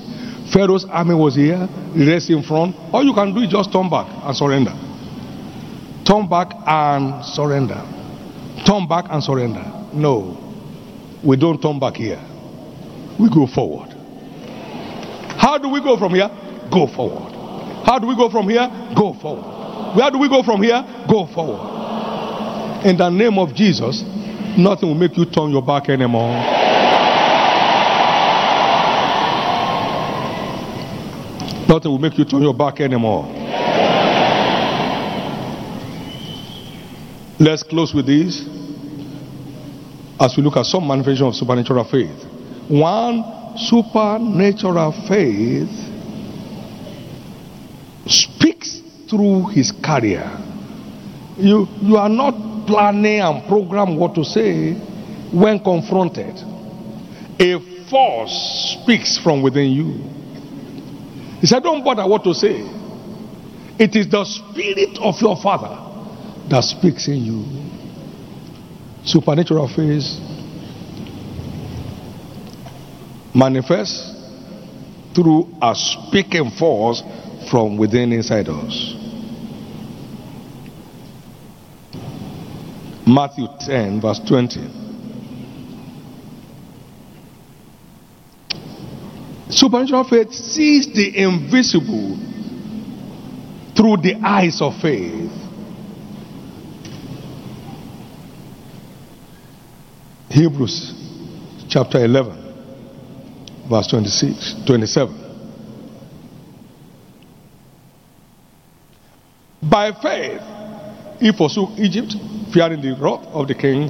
[0.52, 2.76] Pharaoh's army was here, rest in front.
[2.92, 4.72] All you can do is just turn back and surrender.
[6.06, 7.82] Turn back and surrender.
[8.64, 9.64] Turn back and surrender.
[9.92, 10.38] No,
[11.24, 12.22] we don't turn back here.
[13.18, 13.90] We go forward.
[15.36, 16.30] How do we go from here?
[16.72, 17.32] Go forward.
[17.84, 18.66] How do we go from here?
[18.96, 19.96] Go forward.
[19.96, 20.82] Where do we go from here?
[21.08, 22.86] Go forward.
[22.86, 24.02] In the name of Jesus,
[24.56, 26.32] nothing will make you turn your back anymore.
[31.68, 33.24] Nothing will make you turn your back anymore.
[37.38, 38.40] Let's close with this
[40.20, 42.24] as we look at some manifestation of supernatural faith.
[42.68, 43.24] One,
[43.56, 45.91] supernatural faith
[48.06, 50.30] speaks through his career.
[51.36, 54.74] You, you are not planning and program what to say
[55.32, 56.36] when confronted.
[57.38, 59.92] A force speaks from within you.
[61.40, 62.60] He said, Don't bother what to say.
[63.78, 65.78] It is the spirit of your father
[66.48, 67.44] that speaks in you.
[69.04, 70.20] Supernatural faith
[73.34, 74.14] manifests
[75.14, 77.02] through a speaking force
[77.52, 78.94] from within inside us.
[83.06, 84.60] Matthew 10, verse 20.
[89.50, 92.16] Supernatural faith sees the invisible
[93.76, 95.30] through the eyes of faith.
[100.30, 100.94] Hebrews
[101.68, 105.21] chapter 11, verse 26, 27.
[109.72, 110.42] By faith,
[111.18, 112.14] he forsook Egypt,
[112.52, 113.88] fearing the wrath of the king,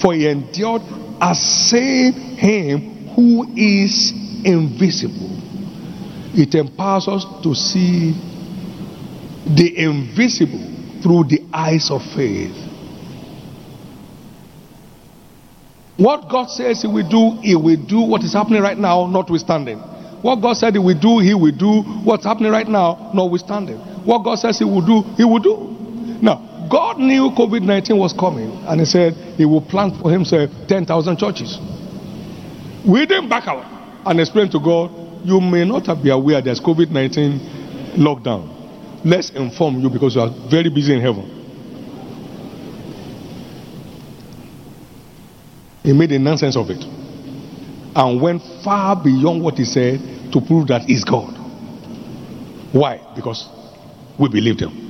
[0.00, 0.82] for he endured
[1.20, 4.12] as seeing him who is
[4.44, 5.30] invisible.
[6.34, 8.12] It empowers us to see
[9.44, 12.54] the invisible through the eyes of faith.
[15.96, 19.78] What God says He will do, He will do what is happening right now, notwithstanding.
[20.22, 23.93] What God said He will do, He will do what's happening right now, notwithstanding.
[24.04, 25.56] What God says He will do, He will do.
[26.20, 30.50] Now, God knew COVID 19 was coming, and He said He will plant for Himself
[30.68, 31.58] 10,000 churches.
[32.86, 33.64] We didn't back out
[34.06, 34.90] and explain to God,
[35.24, 37.40] You may not be aware there's COVID 19
[37.96, 38.50] lockdown.
[39.04, 41.30] Let's inform you because you are very busy in heaven.
[45.82, 50.00] He made a nonsense of it and went far beyond what he said
[50.32, 51.36] to prove that he's God.
[52.72, 53.00] Why?
[53.14, 53.46] Because
[54.18, 54.84] we believed him.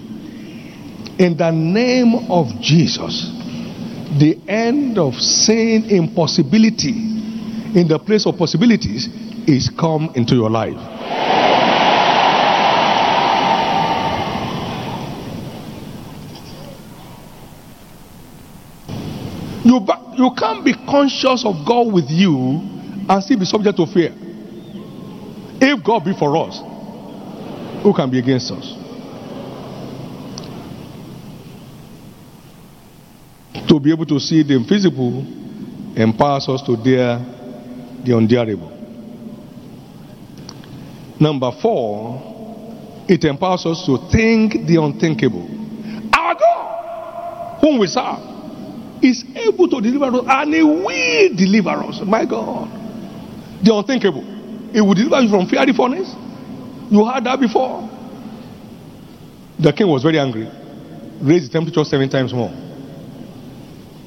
[1.18, 3.31] In the name of Jesus,
[4.18, 6.91] the end of saying impossibility
[7.75, 9.09] in the place of possibilities
[9.47, 10.75] is come into your life.
[19.64, 22.61] You, you can't be conscious of God with you
[23.09, 24.12] and still be subject to fear.
[25.61, 26.61] If God be for us,
[27.83, 28.84] who can be against us?
[33.75, 35.27] To be able to see the invisible
[35.97, 37.18] empowers us to dare
[38.05, 38.70] the undareable.
[41.18, 45.43] Number four, it empowers us to think the unthinkable.
[46.16, 48.22] Our God, whom we serve,
[49.03, 52.01] is able to deliver us and He will deliver us.
[52.07, 52.70] My God.
[53.64, 54.22] The unthinkable.
[54.72, 56.14] He will deliver you from fiery furnace.
[56.93, 57.91] You heard that before.
[59.59, 60.49] The king was very angry,
[61.20, 62.64] raised the temperature seven times more.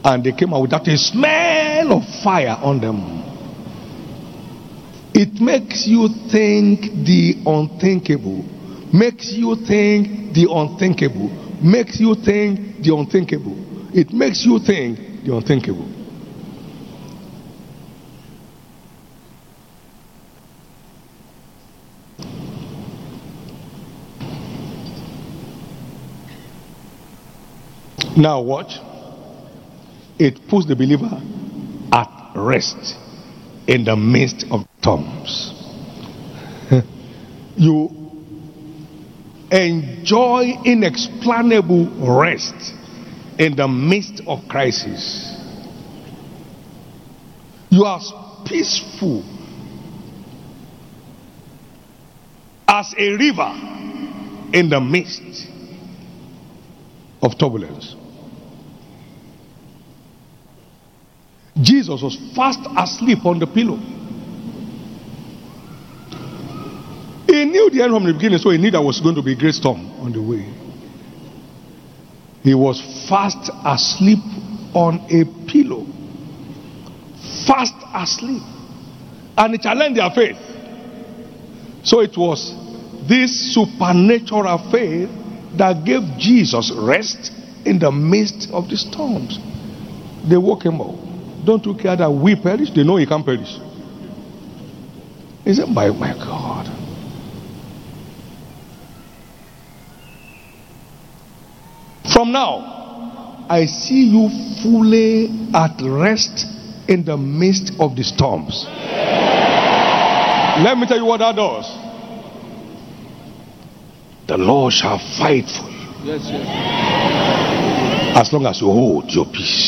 [0.08, 3.24] And they came out with that smell of fire on them.
[5.14, 8.42] It makes you think the unthinkable.
[8.94, 11.28] Makes you think the unthinkable.
[11.62, 13.58] Makes you think the unthinkable.
[13.94, 15.90] It makes you think the unthinkable.
[28.16, 28.80] Now, watch.
[30.20, 31.22] It puts the believer
[31.92, 32.98] at rest
[33.68, 35.54] in the midst of storms.
[37.56, 38.08] you
[39.52, 42.74] enjoy inexplainable rest
[43.38, 45.36] in the midst of crisis.
[47.70, 48.02] You are
[48.46, 49.24] peaceful
[52.68, 53.54] as a river
[54.54, 55.48] in the midst
[57.22, 57.97] of turbulence.
[61.62, 63.78] Jesus was fast asleep on the pillow.
[67.28, 69.34] He knew the end from the beginning, so he knew there was going to be
[69.34, 70.46] a great storm on the way.
[72.44, 72.80] He was
[73.10, 74.20] fast asleep
[74.74, 75.86] on a pillow.
[77.46, 78.42] Fast asleep.
[79.38, 80.38] And he challenged their faith.
[81.84, 82.54] So it was
[83.08, 85.10] this supernatural faith
[85.58, 87.32] that gave Jesus rest
[87.66, 89.40] in the midst of the storms.
[90.30, 91.07] They woke him up.
[91.48, 92.72] Don't you care that we perish?
[92.72, 93.58] They know he can't perish.
[95.46, 96.68] He said, My, my God.
[102.12, 104.28] From now, I see you
[104.62, 106.46] fully at rest
[106.90, 108.66] in the midst of the storms.
[110.66, 111.66] Let me tell you what that does.
[114.28, 116.12] The Lord shall fight for you.
[116.12, 116.46] Yes, yes.
[118.18, 119.67] As long as you hold your peace,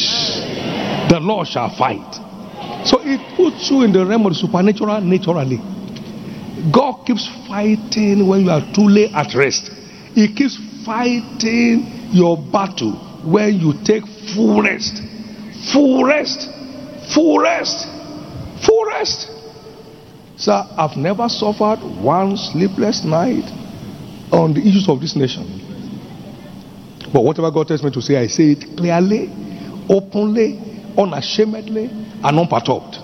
[1.10, 2.14] the Lord shall fight.
[2.86, 5.58] So it puts you in the realm of the supernatural naturally.
[6.72, 9.72] God keeps fighting when you are truly at rest.
[10.14, 12.94] He keeps fighting your battle
[13.24, 15.02] when you take full rest.
[15.74, 16.48] Full rest.
[17.14, 17.88] Full rest.
[18.66, 19.32] Full rest.
[20.38, 23.50] Sir, I've never suffered one sleepless night
[24.32, 25.44] on the issues of this nation.
[27.12, 29.30] But whatever God tells me to say, I say it clearly,
[29.90, 30.69] openly,
[31.00, 31.86] unashamedly,
[32.24, 32.98] and unperturbed.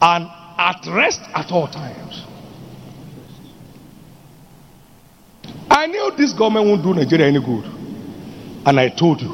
[0.00, 0.28] And
[0.58, 2.24] at rest at all times.
[5.70, 7.64] I knew this government won't do Nigeria any good.
[8.66, 9.32] And I told you.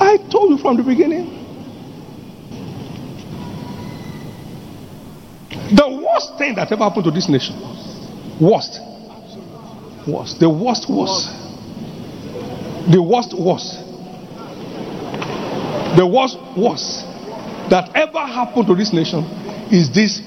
[0.00, 1.38] I told you from the beginning.
[5.74, 7.56] The worst thing that ever happened to this nation.
[8.40, 8.80] Worst.
[10.06, 10.40] Worst.
[10.40, 11.28] The worst worst,
[12.90, 13.91] the worst was.
[15.96, 17.04] The worst, worst
[17.70, 19.24] that ever happened to this nation
[19.70, 20.20] is this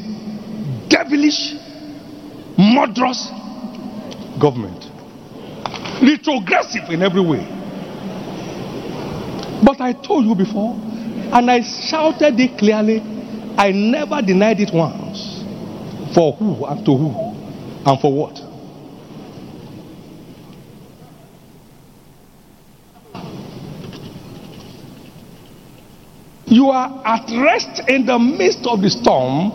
[0.89, 1.53] devilish,
[2.57, 3.30] murderous
[4.39, 4.86] government.
[6.01, 7.43] Retrogressive in every way.
[9.63, 13.01] But I told you before, and I shouted it clearly,
[13.57, 15.43] I never denied it once.
[16.13, 17.09] For who and to who
[17.89, 18.45] and for what?
[26.56, 29.51] You are at rest in the midst of the storm,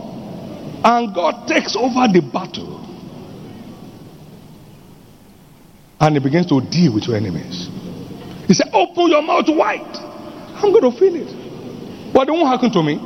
[0.85, 2.77] and God takes over the battle.
[5.99, 7.71] And He begins to deal with your enemies.
[8.47, 9.97] He said, Open your mouth wide.
[10.57, 12.13] I'm going to feel it.
[12.13, 12.97] But it won't happen to me.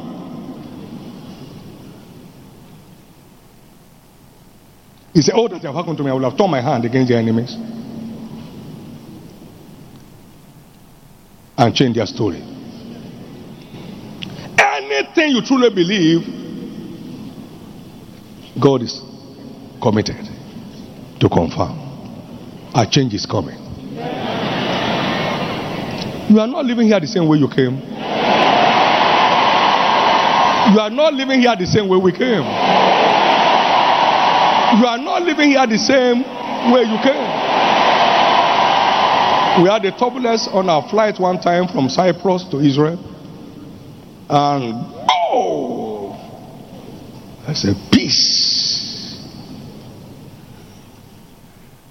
[5.12, 6.10] He said, Oh, that have happened to me.
[6.10, 7.54] I will have torn my hand against the enemies
[11.56, 12.53] and change their story.
[14.94, 16.22] Anything you truly believe,
[18.62, 19.02] God is
[19.82, 20.24] committed
[21.18, 21.80] to confirm.
[22.76, 23.58] A change is coming.
[26.30, 27.74] You are not living here the same way you came.
[30.72, 32.44] You are not living here the same way we came.
[34.78, 36.22] You are not living here the same
[36.72, 37.26] way you came.
[39.60, 43.13] We had a turbulence on our flight one time from Cyprus to Israel.
[44.28, 44.74] And
[45.10, 46.12] oh,
[47.46, 49.20] I said, peace.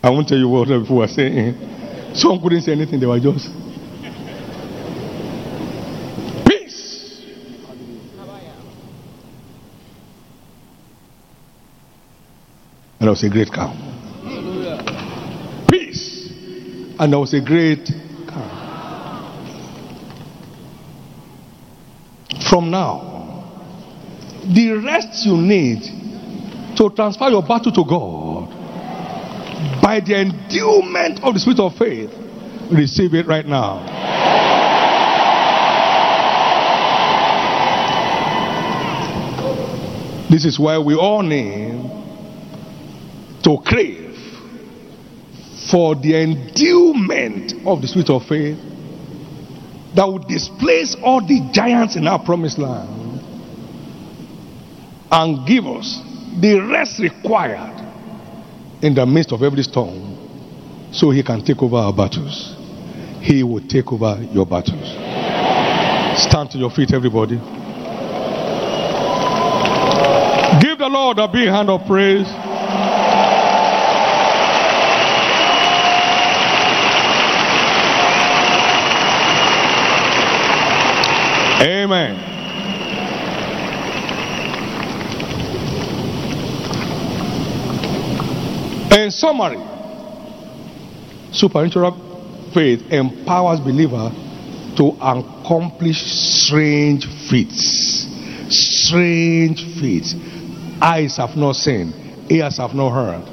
[0.04, 1.56] I won't tell you what people were saying.
[2.16, 3.50] Some couldn't say anything, they were just.
[6.46, 7.22] Peace.
[13.00, 13.78] And I was a great calm.
[15.70, 16.32] Peace.
[17.00, 17.90] And I was a great
[18.28, 18.64] calm.
[22.54, 23.50] From now,
[24.46, 25.82] the rest you need
[26.78, 32.12] to transfer your battle to God by the endowment of the spirit of faith,
[32.72, 33.80] receive it right now.
[40.30, 41.72] This is why we all need
[43.42, 44.16] to crave
[45.72, 48.73] for the endowment of the spirit of faith
[49.96, 53.22] that will displace all the giants in our promised land
[55.12, 56.02] and give us
[56.42, 57.80] the rest required
[58.82, 60.14] in the midst of every storm
[60.92, 62.56] so he can take over our battles.
[63.22, 64.84] He will take over your battles.
[66.22, 67.38] Stand to your feet, everybody.
[70.62, 72.28] Give the Lord a big hand of praise.
[81.64, 82.20] Amen.
[88.92, 89.64] In summary,
[91.32, 94.12] supernatural faith empowers believer
[94.76, 98.08] to accomplish strange feats.
[98.50, 100.16] Strange feats.
[100.82, 101.94] Eyes have not seen,
[102.30, 103.24] ears have not heard.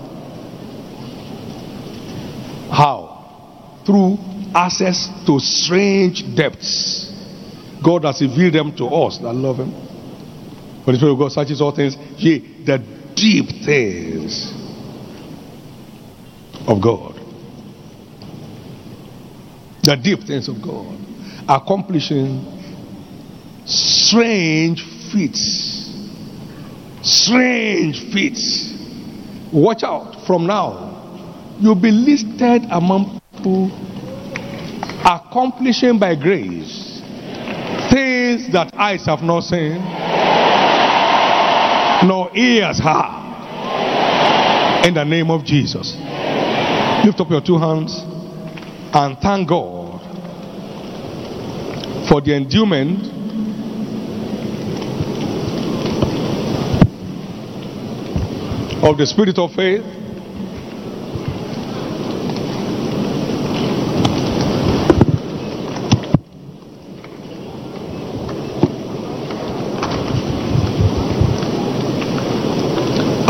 [2.70, 3.82] How?
[3.84, 4.18] Through
[4.54, 6.99] access to strange depths.
[7.82, 9.72] God has revealed them to us that love Him.
[10.84, 12.78] For the Spirit of God searches all things, yea, the
[13.14, 14.52] deep things
[16.66, 17.14] of God.
[19.82, 20.98] The deep things of God.
[21.48, 22.44] Accomplishing
[23.66, 25.88] strange feats.
[27.02, 28.74] Strange feats.
[29.52, 30.88] Watch out from now.
[31.58, 33.70] You'll be listed among people
[35.04, 36.89] accomplishing by grace
[38.36, 39.74] things that eyes have not seen,
[42.08, 43.18] nor ears have.
[44.86, 45.96] In the name of Jesus.
[47.04, 48.00] Lift up your two hands
[48.92, 50.00] and thank God
[52.08, 53.04] for the endowment
[58.82, 59.99] of the spirit of faith.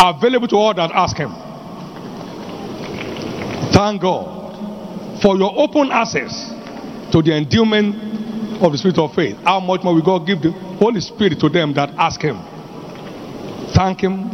[0.02, 1.30] Available to all that ask Him.
[3.72, 6.50] Thank God for your open access
[7.12, 9.36] to the endowment of the spirit of faith.
[9.44, 12.40] How much more will God give the Holy Spirit to them that ask Him?
[13.74, 14.30] Thank Him.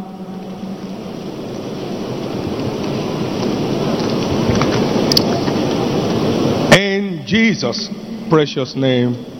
[6.73, 7.89] In Jesus'
[8.29, 9.37] precious name,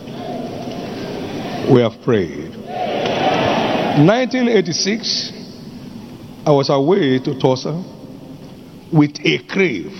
[1.68, 2.56] We have prayed.
[4.00, 5.32] 1986,
[6.48, 7.74] I was away to Tulsa
[8.90, 9.92] with a crave.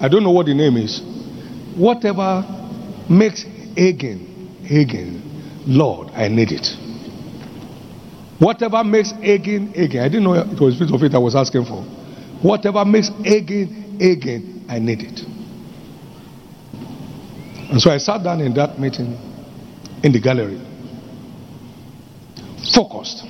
[0.00, 1.00] I don't know what the name is.
[1.76, 2.42] Whatever
[3.08, 5.22] makes Hagin, Hagin,
[5.68, 6.66] Lord, I need it.
[8.40, 11.64] Whatever makes Hagin, Hagin, I didn't know it was spirit of it I was asking
[11.66, 11.84] for.
[12.42, 15.20] Whatever makes Hagin, Hagin, I need it.
[17.70, 19.16] And so I sat down in that meeting
[20.02, 20.60] in the gallery,
[22.74, 23.27] focused.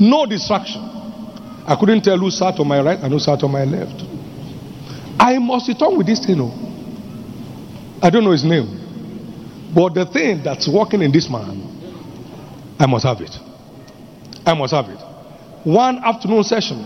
[0.00, 0.80] No distraction.
[1.66, 4.02] I couldn't tell who sat on my right and who sat on my left.
[5.20, 6.40] I must return with this thing.
[6.40, 7.98] Oh.
[8.02, 9.72] I don't know his name.
[9.74, 13.36] But the thing that's working in this man, I must have it.
[14.46, 14.98] I must have it.
[15.64, 16.82] One afternoon session,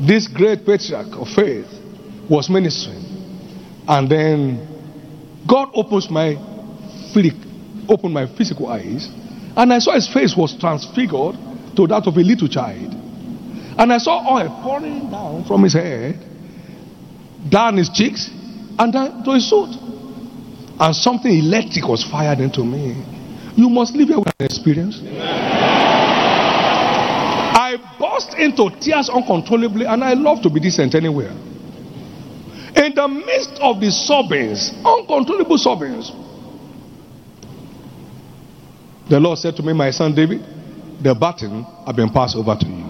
[0.00, 1.68] this great patriarch of faith
[2.28, 3.04] was ministering.
[3.86, 6.36] And then God opens my
[7.88, 9.08] opened my physical eyes,
[9.56, 11.36] and I saw his face was transfigured
[11.78, 12.92] to that of a little child.
[13.78, 16.18] And I saw oil pouring down from his head,
[17.48, 18.28] down his cheeks,
[18.78, 19.70] and down to his suit.
[20.80, 23.00] And something electric was fired into me.
[23.56, 25.00] You must live here with an experience.
[27.54, 31.30] I burst into tears uncontrollably, and I love to be decent anywhere.
[32.74, 36.10] In the midst of the sobbings, uncontrollable sobbings,
[39.08, 40.57] the Lord said to me, My son David,
[41.00, 42.84] the baton has been passed over to you.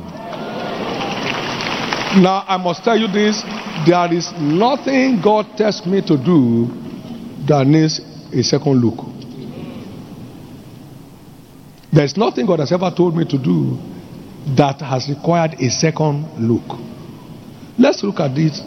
[2.22, 3.42] Now, I must tell you this
[3.86, 6.66] there is nothing God tells me to do
[7.46, 8.00] that needs
[8.32, 9.04] a second look.
[11.92, 13.78] There's nothing God has ever told me to do
[14.56, 16.78] that has required a second look.
[17.78, 18.60] Let's look at this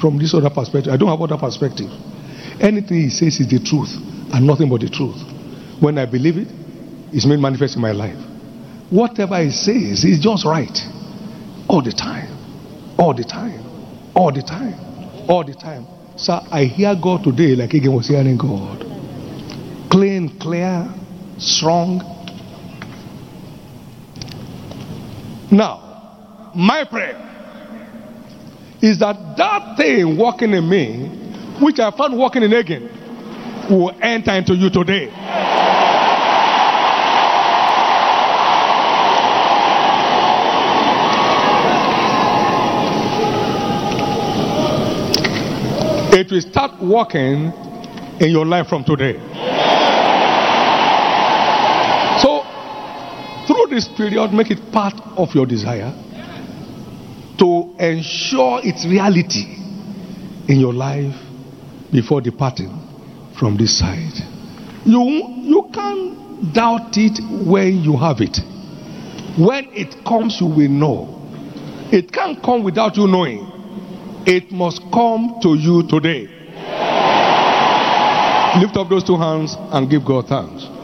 [0.00, 0.92] from this other perspective.
[0.92, 1.90] I don't have other perspective.
[2.60, 3.94] Anything he says is the truth
[4.32, 5.16] and nothing but the truth.
[5.80, 6.48] When I believe it,
[7.12, 8.29] it's made manifest in my life.
[8.90, 10.76] Whatever he says is just right.
[11.68, 12.36] All the time.
[12.98, 13.64] All the time.
[14.14, 14.74] All the time.
[15.28, 15.86] All the time.
[16.16, 18.84] So I hear God today like Hagin was hearing God.
[19.90, 20.92] Clean, clear,
[21.38, 21.98] strong.
[25.50, 27.16] Now, my prayer
[28.82, 31.08] is that that thing working in me,
[31.60, 35.10] which I found working in Hagin, will enter into you today.
[46.12, 47.52] It will start working
[48.18, 49.14] in your life from today.
[52.20, 52.42] So,
[53.46, 55.94] through this period, make it part of your desire
[57.38, 59.54] to ensure its reality
[60.48, 61.14] in your life
[61.92, 62.76] before departing
[63.38, 64.12] from this side.
[64.84, 65.00] You,
[65.44, 68.36] you can't doubt it when you have it.
[69.38, 71.16] When it comes, you will know.
[71.92, 73.59] It can't come without you knowing.
[74.26, 76.28] It must come to you today.
[78.60, 80.79] Lift up those two hands and give God thanks.